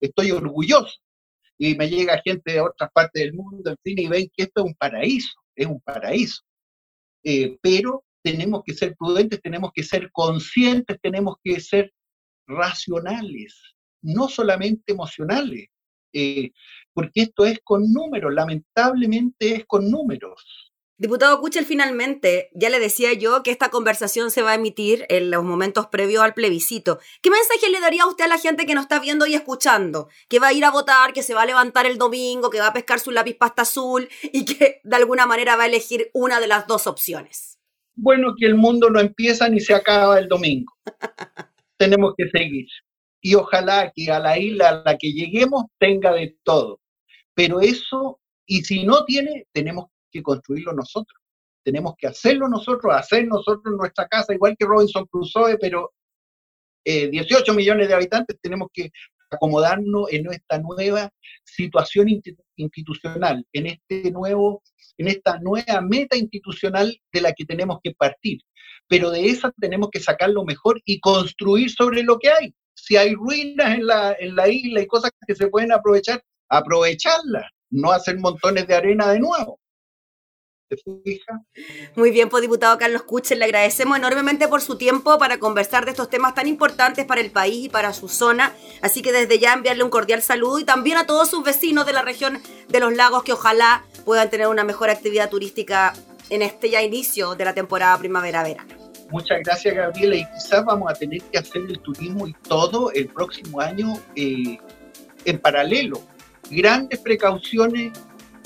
Estoy 0.00 0.32
orgulloso 0.32 0.98
y 1.58 1.74
me 1.74 1.88
llega 1.88 2.22
gente 2.24 2.52
de 2.52 2.60
otras 2.60 2.90
partes 2.92 3.22
del 3.22 3.34
mundo, 3.34 3.70
en 3.70 3.76
fin, 3.82 3.98
y 3.98 4.08
ven 4.08 4.30
que 4.34 4.44
esto 4.44 4.60
es 4.60 4.66
un 4.66 4.74
paraíso, 4.74 5.32
es 5.56 5.66
un 5.66 5.80
paraíso. 5.80 6.42
Eh, 7.24 7.58
pero 7.60 8.04
tenemos 8.22 8.62
que 8.64 8.74
ser 8.74 8.94
prudentes, 8.96 9.42
tenemos 9.42 9.72
que 9.74 9.82
ser 9.82 10.10
conscientes, 10.12 10.98
tenemos 11.02 11.36
que 11.42 11.60
ser 11.60 11.92
racionales, 12.46 13.60
no 14.02 14.28
solamente 14.28 14.92
emocionales, 14.92 15.66
eh, 16.12 16.52
porque 16.92 17.22
esto 17.22 17.44
es 17.44 17.58
con 17.64 17.92
números, 17.92 18.32
lamentablemente 18.32 19.56
es 19.56 19.66
con 19.66 19.90
números. 19.90 20.67
Diputado 21.00 21.40
Kuchel, 21.40 21.64
finalmente, 21.64 22.50
ya 22.54 22.70
le 22.70 22.80
decía 22.80 23.12
yo 23.12 23.44
que 23.44 23.52
esta 23.52 23.68
conversación 23.68 24.32
se 24.32 24.42
va 24.42 24.50
a 24.50 24.54
emitir 24.56 25.06
en 25.08 25.30
los 25.30 25.44
momentos 25.44 25.86
previos 25.86 26.24
al 26.24 26.34
plebiscito. 26.34 26.98
¿Qué 27.22 27.30
mensaje 27.30 27.70
le 27.70 27.78
daría 27.78 28.04
usted 28.04 28.24
a 28.24 28.28
la 28.28 28.36
gente 28.36 28.66
que 28.66 28.74
nos 28.74 28.82
está 28.82 28.98
viendo 28.98 29.24
y 29.24 29.34
escuchando? 29.34 30.08
Que 30.28 30.40
va 30.40 30.48
a 30.48 30.52
ir 30.52 30.64
a 30.64 30.72
votar, 30.72 31.12
que 31.12 31.22
se 31.22 31.34
va 31.34 31.42
a 31.42 31.46
levantar 31.46 31.86
el 31.86 31.98
domingo, 31.98 32.50
que 32.50 32.58
va 32.58 32.66
a 32.66 32.72
pescar 32.72 32.98
su 32.98 33.12
lápiz 33.12 33.34
pasta 33.34 33.62
azul 33.62 34.08
y 34.24 34.44
que 34.44 34.80
de 34.82 34.96
alguna 34.96 35.24
manera 35.24 35.54
va 35.54 35.62
a 35.62 35.66
elegir 35.66 36.10
una 36.14 36.40
de 36.40 36.48
las 36.48 36.66
dos 36.66 36.88
opciones. 36.88 37.60
Bueno, 37.94 38.34
que 38.36 38.46
el 38.46 38.56
mundo 38.56 38.90
no 38.90 38.98
empieza 38.98 39.48
ni 39.48 39.60
se 39.60 39.74
acaba 39.74 40.18
el 40.18 40.26
domingo. 40.26 40.72
Tenemos 41.76 42.14
que 42.18 42.28
seguir. 42.28 42.66
Y 43.20 43.36
ojalá 43.36 43.92
que 43.94 44.10
a 44.10 44.18
la 44.18 44.36
isla 44.36 44.70
a 44.70 44.82
la 44.84 44.98
que 44.98 45.12
lleguemos 45.12 45.66
tenga 45.78 46.12
de 46.12 46.36
todo. 46.42 46.80
Pero 47.34 47.60
eso, 47.60 48.18
y 48.46 48.62
si 48.62 48.84
no 48.84 49.04
tiene, 49.04 49.46
tenemos 49.52 49.90
que 50.10 50.22
construirlo 50.22 50.72
nosotros. 50.72 51.20
Tenemos 51.64 51.94
que 51.98 52.06
hacerlo 52.06 52.48
nosotros, 52.48 52.94
hacer 52.94 53.26
nosotros 53.26 53.74
nuestra 53.76 54.06
casa, 54.06 54.34
igual 54.34 54.56
que 54.58 54.66
Robinson 54.66 55.06
Crusoe, 55.06 55.58
pero 55.58 55.92
18 56.84 57.52
eh, 57.52 57.54
millones 57.54 57.88
de 57.88 57.94
habitantes 57.94 58.38
tenemos 58.40 58.68
que 58.72 58.90
acomodarnos 59.30 60.10
en 60.10 60.32
esta 60.32 60.58
nueva 60.58 61.10
situación 61.44 62.08
institucional, 62.56 63.44
en 63.52 63.66
este 63.66 64.10
nuevo, 64.10 64.62
en 64.96 65.08
esta 65.08 65.38
nueva 65.38 65.80
meta 65.82 66.16
institucional 66.16 66.98
de 67.12 67.20
la 67.20 67.32
que 67.32 67.44
tenemos 67.44 67.78
que 67.82 67.92
partir. 67.92 68.40
Pero 68.88 69.10
de 69.10 69.26
esa 69.26 69.52
tenemos 69.60 69.90
que 69.90 70.00
sacar 70.00 70.30
lo 70.30 70.44
mejor 70.44 70.80
y 70.84 70.98
construir 71.00 71.70
sobre 71.70 72.02
lo 72.02 72.18
que 72.18 72.30
hay. 72.30 72.54
Si 72.74 72.96
hay 72.96 73.14
ruinas 73.14 73.74
en 73.74 73.86
la, 73.86 74.16
en 74.18 74.34
la 74.34 74.48
isla 74.48 74.80
y 74.80 74.86
cosas 74.86 75.10
que 75.26 75.34
se 75.34 75.48
pueden 75.48 75.72
aprovechar, 75.72 76.22
aprovecharlas, 76.48 77.50
no 77.70 77.92
hacer 77.92 78.18
montones 78.18 78.66
de 78.66 78.74
arena 78.74 79.12
de 79.12 79.20
nuevo. 79.20 79.60
Muy 81.96 82.10
bien, 82.10 82.28
pues 82.28 82.42
diputado 82.42 82.76
Carlos 82.76 83.02
Kuchel, 83.02 83.38
le 83.38 83.46
agradecemos 83.46 83.96
enormemente 83.96 84.48
por 84.48 84.60
su 84.60 84.76
tiempo 84.76 85.18
para 85.18 85.38
conversar 85.38 85.84
de 85.84 85.92
estos 85.92 86.10
temas 86.10 86.34
tan 86.34 86.46
importantes 86.46 87.06
para 87.06 87.20
el 87.20 87.30
país 87.30 87.66
y 87.66 87.68
para 87.68 87.92
su 87.92 88.08
zona. 88.08 88.52
Así 88.82 89.00
que 89.00 89.12
desde 89.12 89.38
ya 89.38 89.54
enviarle 89.54 89.84
un 89.84 89.90
cordial 89.90 90.20
saludo 90.20 90.58
y 90.58 90.64
también 90.64 90.98
a 90.98 91.06
todos 91.06 91.30
sus 91.30 91.42
vecinos 91.42 91.86
de 91.86 91.92
la 91.92 92.02
región 92.02 92.40
de 92.68 92.80
los 92.80 92.94
lagos 92.94 93.24
que 93.24 93.32
ojalá 93.32 93.84
puedan 94.04 94.28
tener 94.30 94.48
una 94.48 94.64
mejor 94.64 94.90
actividad 94.90 95.30
turística 95.30 95.94
en 96.30 96.42
este 96.42 96.68
ya 96.70 96.82
inicio 96.82 97.34
de 97.34 97.44
la 97.44 97.54
temporada 97.54 97.96
primavera-verano. 97.98 98.74
Muchas 99.10 99.38
gracias, 99.42 99.74
Gabriela. 99.74 100.16
Y 100.16 100.26
quizás 100.34 100.64
vamos 100.66 100.90
a 100.90 100.94
tener 100.94 101.22
que 101.22 101.38
hacer 101.38 101.62
el 101.62 101.80
turismo 101.80 102.26
y 102.26 102.34
todo 102.46 102.92
el 102.92 103.08
próximo 103.08 103.60
año 103.60 103.94
eh, 104.16 104.58
en 105.24 105.38
paralelo. 105.38 106.02
Grandes 106.50 107.00
precauciones 107.00 107.92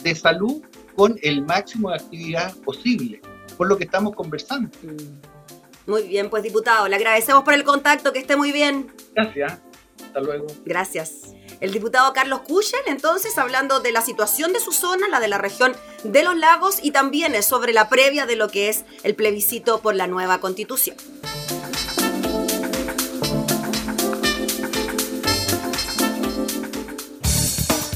de 0.02 0.14
salud 0.14 0.62
con 0.96 1.18
el 1.22 1.42
máximo 1.44 1.90
de 1.90 1.96
actividad 1.96 2.55
posible, 2.59 3.20
por 3.57 3.68
lo 3.68 3.76
que 3.76 3.85
estamos 3.85 4.14
conversando. 4.14 4.70
Mm. 4.83 5.90
Muy 5.90 6.02
bien, 6.05 6.31
pues 6.31 6.42
diputado, 6.42 6.88
le 6.88 6.96
agradecemos 6.96 7.42
por 7.42 7.55
el 7.55 7.64
contacto, 7.64 8.12
que 8.12 8.20
esté 8.20 8.37
muy 8.37 8.52
bien. 8.52 8.92
Gracias, 9.14 9.61
hasta 10.05 10.20
luego. 10.20 10.46
Gracias. 10.64 11.35
El 11.61 11.72
diputado 11.72 12.12
Carlos 12.12 12.40
Kuchel, 12.40 12.81
entonces, 12.87 13.38
hablando 13.38 13.81
de 13.81 13.92
la 13.92 14.00
situación 14.00 14.52
de 14.52 14.61
su 14.61 14.72
zona, 14.72 15.09
la 15.09 15.20
de 15.20 15.28
la 15.28 15.38
región 15.38 15.74
de 16.02 16.22
los 16.22 16.37
lagos, 16.37 16.78
y 16.83 16.90
también 16.90 17.40
sobre 17.42 17.72
la 17.72 17.88
previa 17.88 18.26
de 18.26 18.37
lo 18.37 18.48
que 18.48 18.68
es 18.68 18.85
el 19.02 19.14
plebiscito 19.14 19.81
por 19.81 19.94
la 19.94 20.07
nueva 20.07 20.40
constitución. 20.40 20.96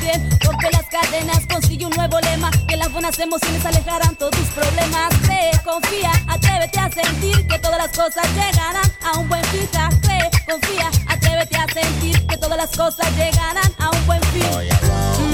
Bien. 0.00 0.28
Las 0.72 0.86
cadenas, 0.86 1.46
consigue 1.46 1.86
un 1.86 1.92
nuevo 1.92 2.20
lema. 2.20 2.50
Que 2.68 2.76
las 2.76 2.92
buenas 2.92 3.18
emociones 3.18 3.64
alejarán 3.64 4.14
todos 4.16 4.32
tus 4.32 4.48
problemas. 4.48 5.08
Cree, 5.24 5.50
confía, 5.64 6.12
atrévete 6.28 6.78
a 6.78 6.90
sentir 6.90 7.46
que 7.46 7.58
todas 7.58 7.78
las 7.78 7.96
cosas 7.96 8.24
llegarán 8.34 8.92
a 9.02 9.18
un 9.18 9.28
buen 9.28 9.44
fin. 9.46 9.68
Cree, 10.02 10.30
confía, 10.48 10.90
atrévete 11.08 11.56
a 11.56 11.66
sentir 11.72 12.26
que 12.26 12.36
todas 12.36 12.56
las 12.56 12.70
cosas 12.70 13.10
llegarán 13.16 13.72
a 13.78 13.90
un 13.90 14.06
buen 14.06 14.22
fin. 14.24 15.29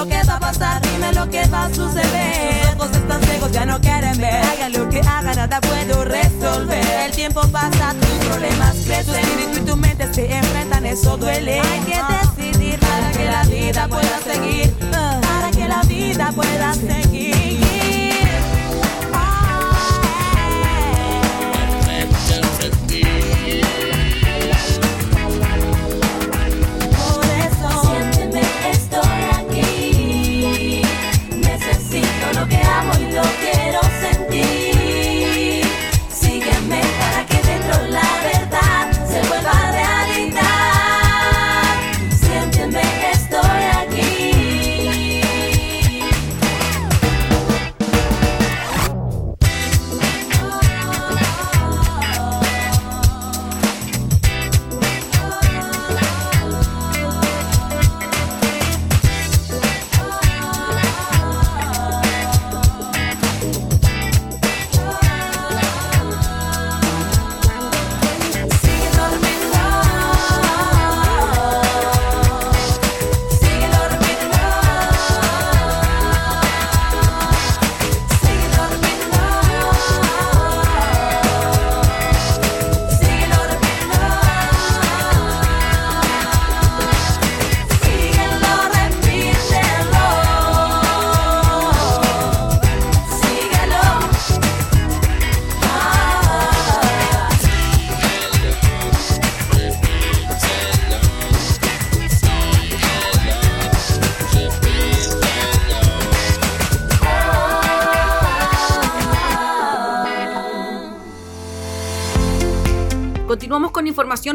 Lo 0.00 0.06
que 0.06 0.22
va 0.22 0.36
a 0.36 0.40
pasar, 0.40 0.80
dime 0.80 1.12
lo 1.12 1.28
que 1.28 1.46
va 1.48 1.66
a 1.66 1.74
suceder. 1.74 2.64
Los 2.78 2.86
ojos 2.86 2.96
están 2.96 3.22
ciegos, 3.22 3.52
ya 3.52 3.66
no 3.66 3.78
quieren 3.82 4.16
ver. 4.16 4.42
Haga 4.42 4.70
lo 4.70 4.88
que 4.88 5.00
haga, 5.00 5.34
nada 5.34 5.60
puedo 5.60 6.04
resolver. 6.06 6.86
El 7.04 7.12
tiempo 7.12 7.42
pasa, 7.52 7.94
tus 8.00 8.26
problemas 8.26 8.76
crecen. 8.86 9.04
Tu 9.04 9.12
espíritu 9.12 9.58
y 9.58 9.60
tu 9.66 9.76
mente 9.76 10.14
se 10.14 10.34
enfrentan, 10.34 10.86
eso 10.86 11.18
duele. 11.18 11.60
Hay 11.60 11.80
que 11.80 12.00
decidir 12.40 12.80
para 12.80 13.12
que 13.12 13.24
la 13.26 13.42
vida 13.44 13.88
pueda 13.88 14.18
seguir. 14.20 14.74
Para 14.90 15.50
que 15.50 15.68
la 15.68 15.82
vida 15.82 16.32
pueda 16.34 16.72
seguir. 16.72 17.69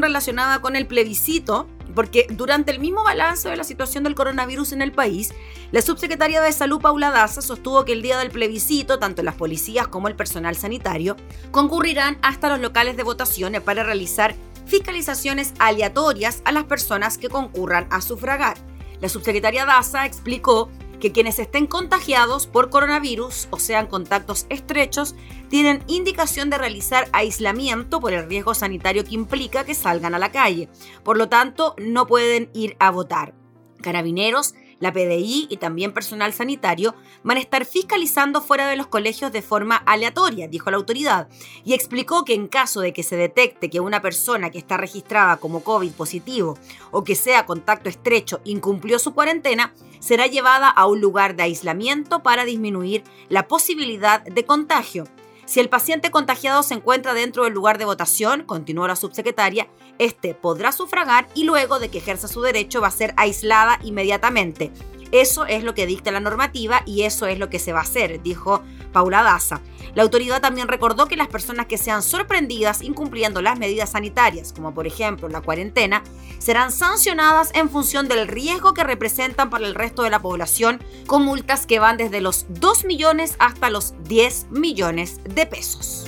Relacionada 0.01 0.59
con 0.61 0.75
el 0.75 0.87
plebiscito, 0.87 1.67
porque 1.93 2.27
durante 2.29 2.71
el 2.71 2.79
mismo 2.79 3.03
balance 3.03 3.47
de 3.49 3.55
la 3.55 3.63
situación 3.63 4.03
del 4.03 4.15
coronavirus 4.15 4.73
en 4.73 4.81
el 4.81 4.91
país, 4.91 5.33
la 5.71 5.81
subsecretaria 5.81 6.41
de 6.41 6.51
Salud 6.51 6.81
Paula 6.81 7.11
Daza 7.11 7.41
sostuvo 7.41 7.85
que 7.85 7.93
el 7.93 8.01
día 8.01 8.17
del 8.17 8.31
plebiscito, 8.31 8.99
tanto 8.99 9.23
las 9.23 9.35
policías 9.35 9.87
como 9.87 10.07
el 10.07 10.15
personal 10.15 10.55
sanitario 10.55 11.15
concurrirán 11.51 12.17
hasta 12.21 12.49
los 12.49 12.59
locales 12.59 12.97
de 12.97 13.03
votaciones 13.03 13.61
para 13.61 13.83
realizar 13.83 14.35
fiscalizaciones 14.65 15.53
aleatorias 15.59 16.41
a 16.45 16.51
las 16.51 16.65
personas 16.65 17.17
que 17.17 17.29
concurran 17.29 17.87
a 17.91 18.01
sufragar. 18.01 18.57
La 19.01 19.09
subsecretaria 19.09 19.65
Daza 19.65 20.05
explicó 20.05 20.69
que 20.99 21.11
quienes 21.11 21.39
estén 21.39 21.67
contagiados 21.67 22.47
por 22.47 22.69
coronavirus 22.69 23.47
o 23.51 23.59
sean 23.59 23.87
contactos 23.87 24.45
estrechos 24.49 25.15
tienen 25.49 25.83
indicación 25.87 26.49
de 26.49 26.57
realizar 26.57 27.07
aislamiento 27.13 27.99
por 27.99 28.13
el 28.13 28.27
riesgo 28.27 28.53
sanitario 28.53 29.03
que 29.03 29.15
implica 29.15 29.63
que 29.63 29.75
salgan 29.75 30.15
a 30.15 30.19
la 30.19 30.31
calle. 30.31 30.69
Por 31.03 31.17
lo 31.17 31.29
tanto, 31.29 31.75
no 31.77 32.07
pueden 32.07 32.49
ir 32.53 32.75
a 32.79 32.91
votar. 32.91 33.33
Carabineros, 33.81 34.55
la 34.79 34.91
PDI 34.91 35.47
y 35.49 35.57
también 35.57 35.93
personal 35.93 36.33
sanitario 36.33 36.95
van 37.23 37.37
a 37.37 37.39
estar 37.39 37.65
fiscalizando 37.65 38.41
fuera 38.41 38.67
de 38.67 38.75
los 38.75 38.87
colegios 38.87 39.31
de 39.31 39.41
forma 39.41 39.75
aleatoria, 39.77 40.47
dijo 40.47 40.71
la 40.71 40.77
autoridad, 40.77 41.27
y 41.63 41.73
explicó 41.73 42.25
que 42.25 42.33
en 42.33 42.47
caso 42.47 42.81
de 42.81 42.93
que 42.93 43.03
se 43.03 43.15
detecte 43.15 43.69
que 43.69 43.79
una 43.79 44.01
persona 44.01 44.49
que 44.49 44.57
está 44.57 44.77
registrada 44.77 45.37
como 45.37 45.63
COVID 45.63 45.91
positivo 45.91 46.57
o 46.91 47.03
que 47.03 47.15
sea 47.15 47.45
contacto 47.45 47.89
estrecho 47.89 48.41
incumplió 48.43 48.99
su 48.99 49.13
cuarentena, 49.13 49.73
será 49.99 50.27
llevada 50.27 50.69
a 50.69 50.85
un 50.87 51.01
lugar 51.01 51.35
de 51.35 51.43
aislamiento 51.43 52.21
para 52.21 52.45
disminuir 52.45 53.03
la 53.29 53.47
posibilidad 53.47 54.21
de 54.23 54.45
contagio. 54.45 55.05
Si 55.45 55.59
el 55.59 55.69
paciente 55.69 56.09
contagiado 56.09 56.63
se 56.63 56.73
encuentra 56.73 57.13
dentro 57.13 57.43
del 57.43 57.53
lugar 57.53 57.77
de 57.77 57.85
votación, 57.85 58.43
continuó 58.43 58.87
la 58.87 58.95
subsecretaria, 58.95 59.67
este 59.99 60.33
podrá 60.33 60.71
sufragar 60.71 61.27
y 61.35 61.43
luego 61.43 61.79
de 61.79 61.89
que 61.89 61.99
ejerza 61.99 62.27
su 62.27 62.41
derecho 62.41 62.81
va 62.81 62.87
a 62.87 62.91
ser 62.91 63.13
aislada 63.15 63.79
inmediatamente. 63.83 64.71
Eso 65.11 65.45
es 65.45 65.63
lo 65.63 65.73
que 65.73 65.85
dicta 65.85 66.11
la 66.11 66.19
normativa 66.19 66.81
y 66.85 67.03
eso 67.03 67.25
es 67.27 67.39
lo 67.39 67.49
que 67.49 67.59
se 67.59 67.73
va 67.73 67.79
a 67.79 67.83
hacer, 67.83 68.21
dijo 68.21 68.63
Paula 68.91 69.23
Daza. 69.23 69.61
La 69.93 70.03
autoridad 70.03 70.41
también 70.41 70.67
recordó 70.67 71.07
que 71.07 71.15
las 71.15 71.27
personas 71.27 71.67
que 71.67 71.77
sean 71.77 72.01
sorprendidas 72.01 72.81
incumpliendo 72.81 73.41
las 73.41 73.57
medidas 73.57 73.91
sanitarias, 73.91 74.51
como 74.53 74.73
por 74.73 74.87
ejemplo 74.87 75.29
la 75.29 75.41
cuarentena, 75.41 76.03
serán 76.37 76.71
sancionadas 76.71 77.51
en 77.55 77.69
función 77.69 78.07
del 78.07 78.27
riesgo 78.27 78.73
que 78.73 78.83
representan 78.83 79.49
para 79.49 79.65
el 79.65 79.75
resto 79.75 80.03
de 80.03 80.09
la 80.09 80.21
población, 80.21 80.81
con 81.07 81.23
multas 81.23 81.65
que 81.65 81.79
van 81.79 81.97
desde 81.97 82.21
los 82.21 82.45
2 82.49 82.85
millones 82.85 83.35
hasta 83.39 83.69
los 83.69 83.93
10 84.03 84.47
millones 84.51 85.21
de 85.23 85.45
pesos. 85.45 86.05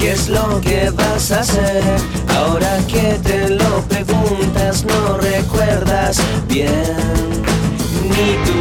Qué 0.00 0.12
es 0.12 0.28
lo 0.28 0.60
que 0.60 0.90
vas 0.90 1.30
a 1.30 1.40
hacer. 1.40 1.82
Ahora 2.34 2.78
que 2.88 3.18
te 3.22 3.50
lo 3.50 3.82
preguntas, 3.82 4.84
no 4.84 5.18
recuerdas 5.18 6.16
bien 6.48 6.96
ni 8.10 8.28
tu 8.46 8.60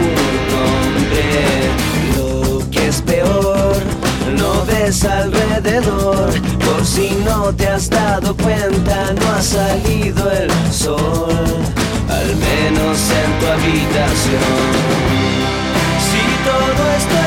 nombre. 0.53 1.23
Lo 2.17 2.69
que 2.69 2.87
es 2.87 3.01
peor, 3.01 3.77
no 4.37 4.65
ves 4.65 5.05
alrededor. 5.05 6.29
Por 6.65 6.85
si 6.85 7.09
no 7.25 7.53
te 7.55 7.67
has 7.67 7.89
dado 7.89 8.35
cuenta, 8.35 9.13
no 9.13 9.31
ha 9.35 9.41
salido 9.41 10.29
el 10.31 10.51
sol. 10.71 11.47
Al 12.09 12.35
menos 12.35 12.97
en 13.21 13.39
tu 13.39 13.45
habitación. 13.55 14.99
Si 16.09 16.23
todo 16.43 17.18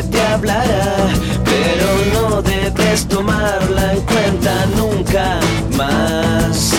te 0.00 0.22
hablará, 0.22 0.96
pero 1.44 1.86
no 2.14 2.42
debes 2.42 3.06
tomarla 3.08 3.92
en 3.92 4.00
cuenta 4.02 4.66
nunca 4.76 5.38
más. 5.76 6.72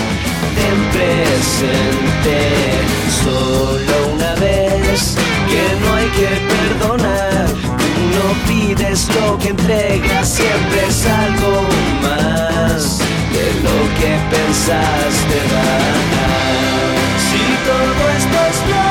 Ten 0.56 0.78
presente 0.92 2.40
solo 3.24 4.14
una 4.16 4.34
vez 4.36 5.16
que 5.48 5.64
no 5.82 5.96
hay 5.96 6.08
que 6.20 6.32
perdonar. 6.54 7.46
Tú 7.78 8.04
no 8.18 8.26
pides 8.48 9.08
lo 9.16 9.38
que 9.38 9.50
entregas, 9.50 10.28
siempre 10.28 10.88
es 10.88 11.06
algo 11.06 11.68
más 12.02 12.98
de 13.32 13.46
lo 13.66 13.78
que 14.00 14.12
pensaste 14.36 15.38
dar. 15.54 15.94
Si 17.28 17.44
todo 17.70 18.02
esto 18.18 18.38
es 18.50 18.83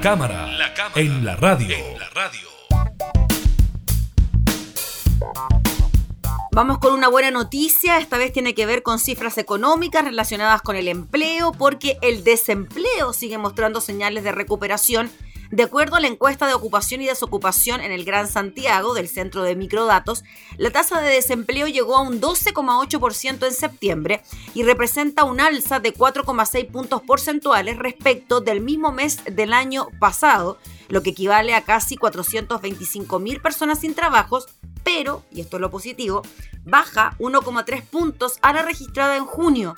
La 0.00 0.04
cámara, 0.04 0.48
en 0.94 1.26
la 1.26 1.36
radio. 1.36 1.76
Vamos 6.52 6.78
con 6.78 6.94
una 6.94 7.08
buena 7.08 7.30
noticia, 7.30 7.98
esta 7.98 8.16
vez 8.16 8.32
tiene 8.32 8.54
que 8.54 8.64
ver 8.64 8.82
con 8.82 8.98
cifras 8.98 9.36
económicas 9.36 10.02
relacionadas 10.02 10.62
con 10.62 10.76
el 10.76 10.88
empleo, 10.88 11.52
porque 11.52 11.98
el 12.00 12.24
desempleo 12.24 13.12
sigue 13.12 13.36
mostrando 13.36 13.82
señales 13.82 14.24
de 14.24 14.32
recuperación. 14.32 15.10
De 15.50 15.64
acuerdo 15.64 15.96
a 15.96 16.00
la 16.00 16.06
encuesta 16.06 16.46
de 16.46 16.54
ocupación 16.54 17.02
y 17.02 17.06
desocupación 17.06 17.80
en 17.80 17.90
el 17.90 18.04
Gran 18.04 18.28
Santiago 18.28 18.94
del 18.94 19.08
Centro 19.08 19.42
de 19.42 19.56
Microdatos, 19.56 20.22
la 20.58 20.70
tasa 20.70 21.00
de 21.00 21.10
desempleo 21.10 21.66
llegó 21.66 21.96
a 21.96 22.02
un 22.02 22.20
12,8% 22.20 23.44
en 23.44 23.52
septiembre 23.52 24.22
y 24.54 24.62
representa 24.62 25.24
un 25.24 25.40
alza 25.40 25.80
de 25.80 25.92
4,6 25.92 26.70
puntos 26.70 27.02
porcentuales 27.02 27.78
respecto 27.78 28.40
del 28.40 28.60
mismo 28.60 28.92
mes 28.92 29.24
del 29.24 29.52
año 29.52 29.88
pasado, 29.98 30.56
lo 30.88 31.02
que 31.02 31.10
equivale 31.10 31.54
a 31.54 31.62
casi 31.62 31.96
425 31.96 33.18
mil 33.18 33.40
personas 33.40 33.80
sin 33.80 33.94
trabajos, 33.94 34.46
pero, 34.84 35.24
y 35.32 35.40
esto 35.40 35.56
es 35.56 35.60
lo 35.62 35.70
positivo, 35.72 36.22
baja 36.62 37.16
1,3 37.18 37.82
puntos 37.86 38.38
a 38.42 38.52
la 38.52 38.62
registrada 38.62 39.16
en 39.16 39.26
junio, 39.26 39.74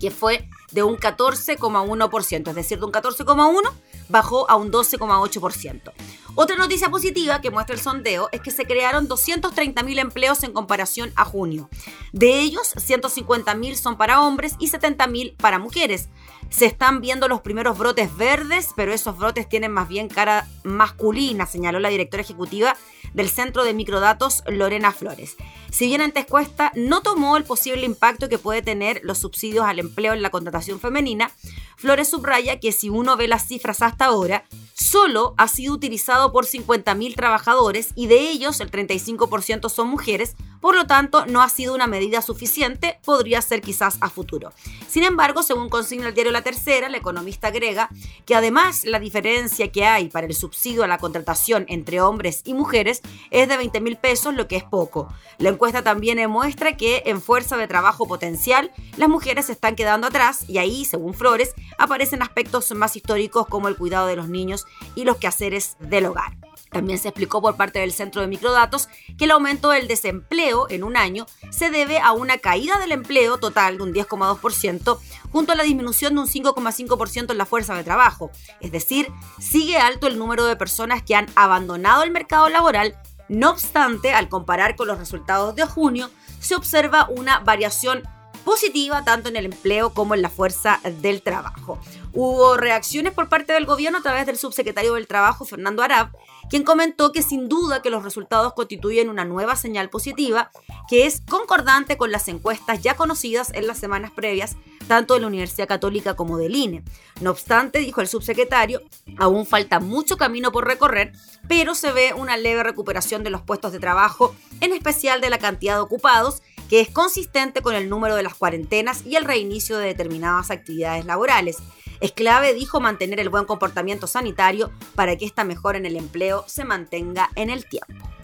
que 0.00 0.10
fue 0.10 0.48
de 0.72 0.82
un 0.82 0.96
14,1%, 0.96 2.48
es 2.48 2.54
decir, 2.56 2.80
de 2.80 2.84
un 2.84 2.92
14,1% 2.92 3.72
bajó 4.08 4.50
a 4.50 4.56
un 4.56 4.70
12,8%. 4.70 5.92
Otra 6.38 6.56
noticia 6.56 6.90
positiva 6.90 7.40
que 7.40 7.50
muestra 7.50 7.74
el 7.74 7.80
sondeo 7.80 8.28
es 8.30 8.42
que 8.42 8.50
se 8.50 8.66
crearon 8.66 9.08
230.000 9.08 9.98
empleos 9.98 10.42
en 10.42 10.52
comparación 10.52 11.10
a 11.16 11.24
junio. 11.24 11.70
De 12.12 12.40
ellos, 12.40 12.74
150.000 12.76 13.74
son 13.74 13.96
para 13.96 14.20
hombres 14.20 14.54
y 14.58 14.68
70.000 14.68 15.34
para 15.36 15.58
mujeres. 15.58 16.10
Se 16.50 16.66
están 16.66 17.00
viendo 17.00 17.26
los 17.26 17.40
primeros 17.40 17.78
brotes 17.78 18.14
verdes, 18.16 18.68
pero 18.76 18.92
esos 18.92 19.16
brotes 19.16 19.48
tienen 19.48 19.72
más 19.72 19.88
bien 19.88 20.08
cara 20.08 20.46
masculina, 20.66 21.46
señaló 21.46 21.78
la 21.80 21.88
directora 21.88 22.22
ejecutiva 22.22 22.76
del 23.14 23.30
Centro 23.30 23.64
de 23.64 23.72
Microdatos, 23.72 24.42
Lorena 24.46 24.92
Flores. 24.92 25.36
Si 25.70 25.86
bien 25.86 26.00
esta 26.00 26.20
encuesta 26.20 26.72
no 26.74 27.02
tomó 27.02 27.36
el 27.36 27.44
posible 27.44 27.86
impacto 27.86 28.28
que 28.28 28.38
puede 28.38 28.62
tener 28.62 29.00
los 29.02 29.18
subsidios 29.18 29.64
al 29.64 29.78
empleo 29.78 30.12
en 30.12 30.22
la 30.22 30.30
contratación 30.30 30.80
femenina, 30.80 31.30
Flores 31.76 32.08
subraya 32.08 32.60
que 32.60 32.72
si 32.72 32.88
uno 32.88 33.16
ve 33.16 33.28
las 33.28 33.46
cifras 33.46 33.82
hasta 33.82 34.06
ahora, 34.06 34.44
solo 34.74 35.34
ha 35.36 35.48
sido 35.48 35.74
utilizado 35.74 36.32
por 36.32 36.46
50.000 36.46 37.14
trabajadores 37.14 37.90
y 37.94 38.06
de 38.06 38.30
ellos 38.30 38.60
el 38.60 38.70
35% 38.70 39.68
son 39.68 39.88
mujeres, 39.88 40.36
por 40.66 40.74
lo 40.74 40.88
tanto 40.88 41.26
no 41.26 41.42
ha 41.42 41.48
sido 41.48 41.76
una 41.76 41.86
medida 41.86 42.20
suficiente, 42.20 42.98
podría 43.04 43.40
ser 43.40 43.62
quizás 43.62 43.98
a 44.00 44.10
futuro. 44.10 44.52
Sin 44.88 45.04
embargo, 45.04 45.44
según 45.44 45.68
consigna 45.68 46.08
el 46.08 46.14
diario 46.14 46.32
La 46.32 46.42
Tercera, 46.42 46.88
la 46.88 46.96
economista 46.96 47.46
agrega 47.46 47.88
que 48.24 48.34
además 48.34 48.84
la 48.84 48.98
diferencia 48.98 49.70
que 49.70 49.86
hay 49.86 50.08
para 50.08 50.26
el 50.26 50.34
subsidio 50.34 50.82
a 50.82 50.88
la 50.88 50.98
contratación 50.98 51.66
entre 51.68 52.00
hombres 52.00 52.40
y 52.44 52.54
mujeres 52.54 53.00
es 53.30 53.48
de 53.48 53.56
20 53.56 53.80
mil 53.80 53.96
pesos, 53.96 54.34
lo 54.34 54.48
que 54.48 54.56
es 54.56 54.64
poco. 54.64 55.06
La 55.38 55.50
encuesta 55.50 55.84
también 55.84 56.16
demuestra 56.16 56.76
que 56.76 57.04
en 57.06 57.22
fuerza 57.22 57.56
de 57.56 57.68
trabajo 57.68 58.08
potencial 58.08 58.72
las 58.96 59.08
mujeres 59.08 59.46
se 59.46 59.52
están 59.52 59.76
quedando 59.76 60.08
atrás 60.08 60.46
y 60.48 60.58
ahí, 60.58 60.84
según 60.84 61.14
Flores, 61.14 61.54
aparecen 61.78 62.22
aspectos 62.22 62.74
más 62.74 62.96
históricos 62.96 63.46
como 63.46 63.68
el 63.68 63.76
cuidado 63.76 64.08
de 64.08 64.16
los 64.16 64.28
niños 64.28 64.66
y 64.96 65.04
los 65.04 65.18
quehaceres 65.18 65.76
del 65.78 66.06
hogar. 66.06 66.45
También 66.76 66.98
se 66.98 67.08
explicó 67.08 67.40
por 67.40 67.56
parte 67.56 67.78
del 67.78 67.90
Centro 67.90 68.20
de 68.20 68.26
Microdatos 68.26 68.90
que 69.16 69.24
el 69.24 69.30
aumento 69.30 69.70
del 69.70 69.88
desempleo 69.88 70.66
en 70.68 70.84
un 70.84 70.98
año 70.98 71.24
se 71.48 71.70
debe 71.70 72.00
a 72.00 72.12
una 72.12 72.36
caída 72.36 72.78
del 72.78 72.92
empleo 72.92 73.38
total 73.38 73.78
de 73.78 73.82
un 73.82 73.94
10,2% 73.94 74.98
junto 75.32 75.52
a 75.52 75.54
la 75.54 75.62
disminución 75.62 76.14
de 76.14 76.20
un 76.20 76.26
5,5% 76.26 77.30
en 77.30 77.38
la 77.38 77.46
fuerza 77.46 77.74
de 77.74 77.82
trabajo. 77.82 78.30
Es 78.60 78.72
decir, 78.72 79.10
sigue 79.40 79.78
alto 79.78 80.06
el 80.06 80.18
número 80.18 80.44
de 80.44 80.56
personas 80.56 81.02
que 81.02 81.14
han 81.14 81.28
abandonado 81.34 82.02
el 82.02 82.10
mercado 82.10 82.50
laboral. 82.50 82.98
No 83.30 83.52
obstante, 83.52 84.12
al 84.12 84.28
comparar 84.28 84.76
con 84.76 84.86
los 84.86 84.98
resultados 84.98 85.54
de 85.56 85.64
junio, 85.64 86.10
se 86.40 86.56
observa 86.56 87.08
una 87.08 87.38
variación 87.38 88.02
positiva 88.46 89.02
tanto 89.02 89.28
en 89.28 89.34
el 89.34 89.46
empleo 89.46 89.92
como 89.92 90.14
en 90.14 90.22
la 90.22 90.30
fuerza 90.30 90.80
del 91.02 91.20
trabajo. 91.20 91.80
Hubo 92.12 92.56
reacciones 92.56 93.12
por 93.12 93.28
parte 93.28 93.52
del 93.52 93.66
gobierno 93.66 93.98
a 93.98 94.02
través 94.02 94.24
del 94.24 94.38
subsecretario 94.38 94.94
del 94.94 95.08
Trabajo, 95.08 95.44
Fernando 95.44 95.82
Arab, 95.82 96.10
quien 96.48 96.62
comentó 96.62 97.10
que 97.10 97.22
sin 97.22 97.48
duda 97.48 97.82
que 97.82 97.90
los 97.90 98.04
resultados 98.04 98.52
constituyen 98.52 99.10
una 99.10 99.24
nueva 99.24 99.56
señal 99.56 99.90
positiva 99.90 100.52
que 100.88 101.06
es 101.06 101.22
concordante 101.28 101.96
con 101.96 102.12
las 102.12 102.28
encuestas 102.28 102.80
ya 102.82 102.94
conocidas 102.94 103.50
en 103.52 103.66
las 103.66 103.78
semanas 103.78 104.12
previas, 104.12 104.56
tanto 104.86 105.14
de 105.14 105.20
la 105.20 105.26
Universidad 105.26 105.66
Católica 105.66 106.14
como 106.14 106.38
del 106.38 106.54
INE. 106.54 106.84
No 107.20 107.32
obstante, 107.32 107.80
dijo 107.80 108.00
el 108.00 108.06
subsecretario, 108.06 108.80
aún 109.18 109.44
falta 109.44 109.80
mucho 109.80 110.16
camino 110.16 110.52
por 110.52 110.68
recorrer, 110.68 111.10
pero 111.48 111.74
se 111.74 111.90
ve 111.90 112.14
una 112.14 112.36
leve 112.36 112.62
recuperación 112.62 113.24
de 113.24 113.30
los 113.30 113.42
puestos 113.42 113.72
de 113.72 113.80
trabajo, 113.80 114.36
en 114.60 114.72
especial 114.72 115.20
de 115.20 115.30
la 115.30 115.38
cantidad 115.38 115.74
de 115.74 115.80
ocupados, 115.80 116.42
que 116.68 116.80
es 116.80 116.90
consistente 116.90 117.62
con 117.62 117.74
el 117.74 117.88
número 117.88 118.16
de 118.16 118.22
las 118.22 118.34
cuarentenas 118.34 119.04
y 119.06 119.16
el 119.16 119.24
reinicio 119.24 119.78
de 119.78 119.86
determinadas 119.86 120.50
actividades 120.50 121.04
laborales. 121.04 121.58
Es 122.00 122.12
clave, 122.12 122.54
dijo, 122.54 122.80
mantener 122.80 123.20
el 123.20 123.30
buen 123.30 123.44
comportamiento 123.44 124.06
sanitario 124.06 124.70
para 124.94 125.16
que 125.16 125.24
esta 125.24 125.44
mejora 125.44 125.78
en 125.78 125.86
el 125.86 125.96
empleo 125.96 126.44
se 126.46 126.64
mantenga 126.64 127.30
en 127.36 127.50
el 127.50 127.66
tiempo. 127.66 128.15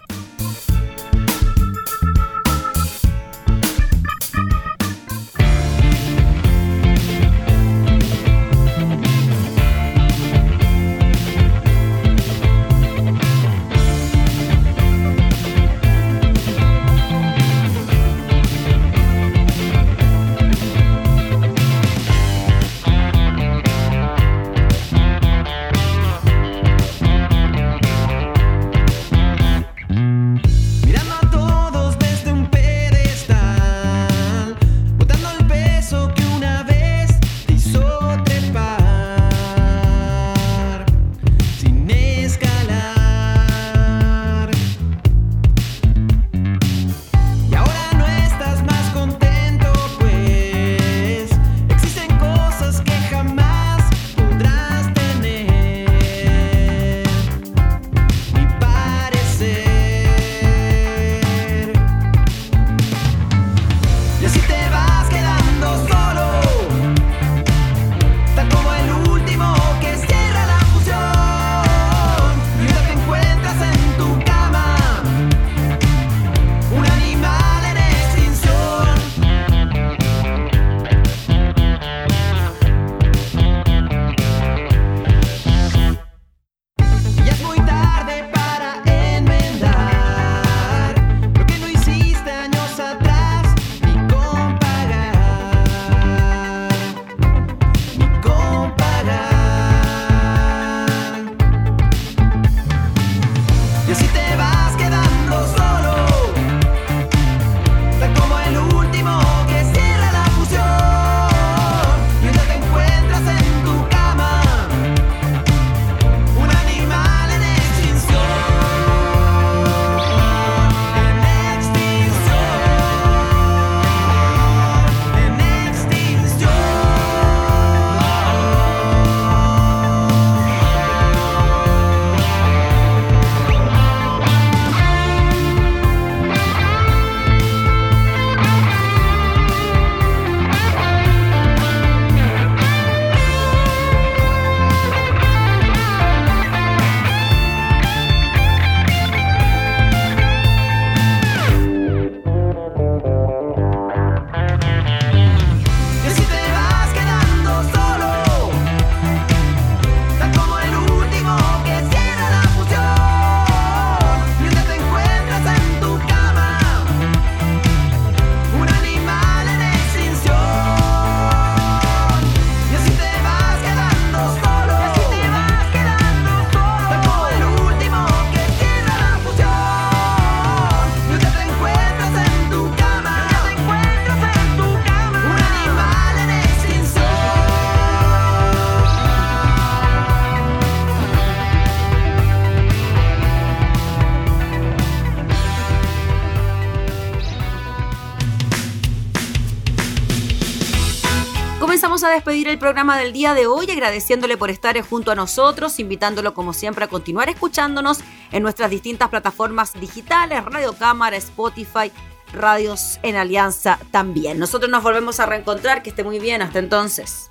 Despedir 202.22 202.46
el 202.46 202.58
programa 202.58 202.96
del 202.98 203.12
día 203.12 203.34
de 203.34 203.48
hoy 203.48 203.68
agradeciéndole 203.68 204.36
por 204.36 204.48
estar 204.48 204.80
junto 204.82 205.10
a 205.10 205.16
nosotros, 205.16 205.80
invitándolo 205.80 206.34
como 206.34 206.52
siempre 206.52 206.84
a 206.84 206.88
continuar 206.88 207.28
escuchándonos 207.28 207.98
en 208.30 208.44
nuestras 208.44 208.70
distintas 208.70 209.08
plataformas 209.08 209.72
digitales, 209.80 210.44
Radio 210.44 210.72
Cámara, 210.74 211.16
Spotify, 211.16 211.90
Radios 212.32 213.00
en 213.02 213.16
Alianza 213.16 213.80
también. 213.90 214.38
Nosotros 214.38 214.70
nos 214.70 214.84
volvemos 214.84 215.18
a 215.18 215.26
reencontrar, 215.26 215.82
que 215.82 215.90
esté 215.90 216.04
muy 216.04 216.20
bien, 216.20 216.42
hasta 216.42 216.60
entonces. 216.60 217.28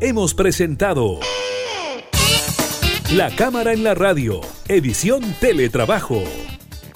Hemos 0.00 0.34
presentado 0.34 1.20
La 3.14 3.34
Cámara 3.34 3.72
en 3.72 3.82
la 3.82 3.94
Radio, 3.94 4.42
edición 4.68 5.22
Teletrabajo 5.40 6.22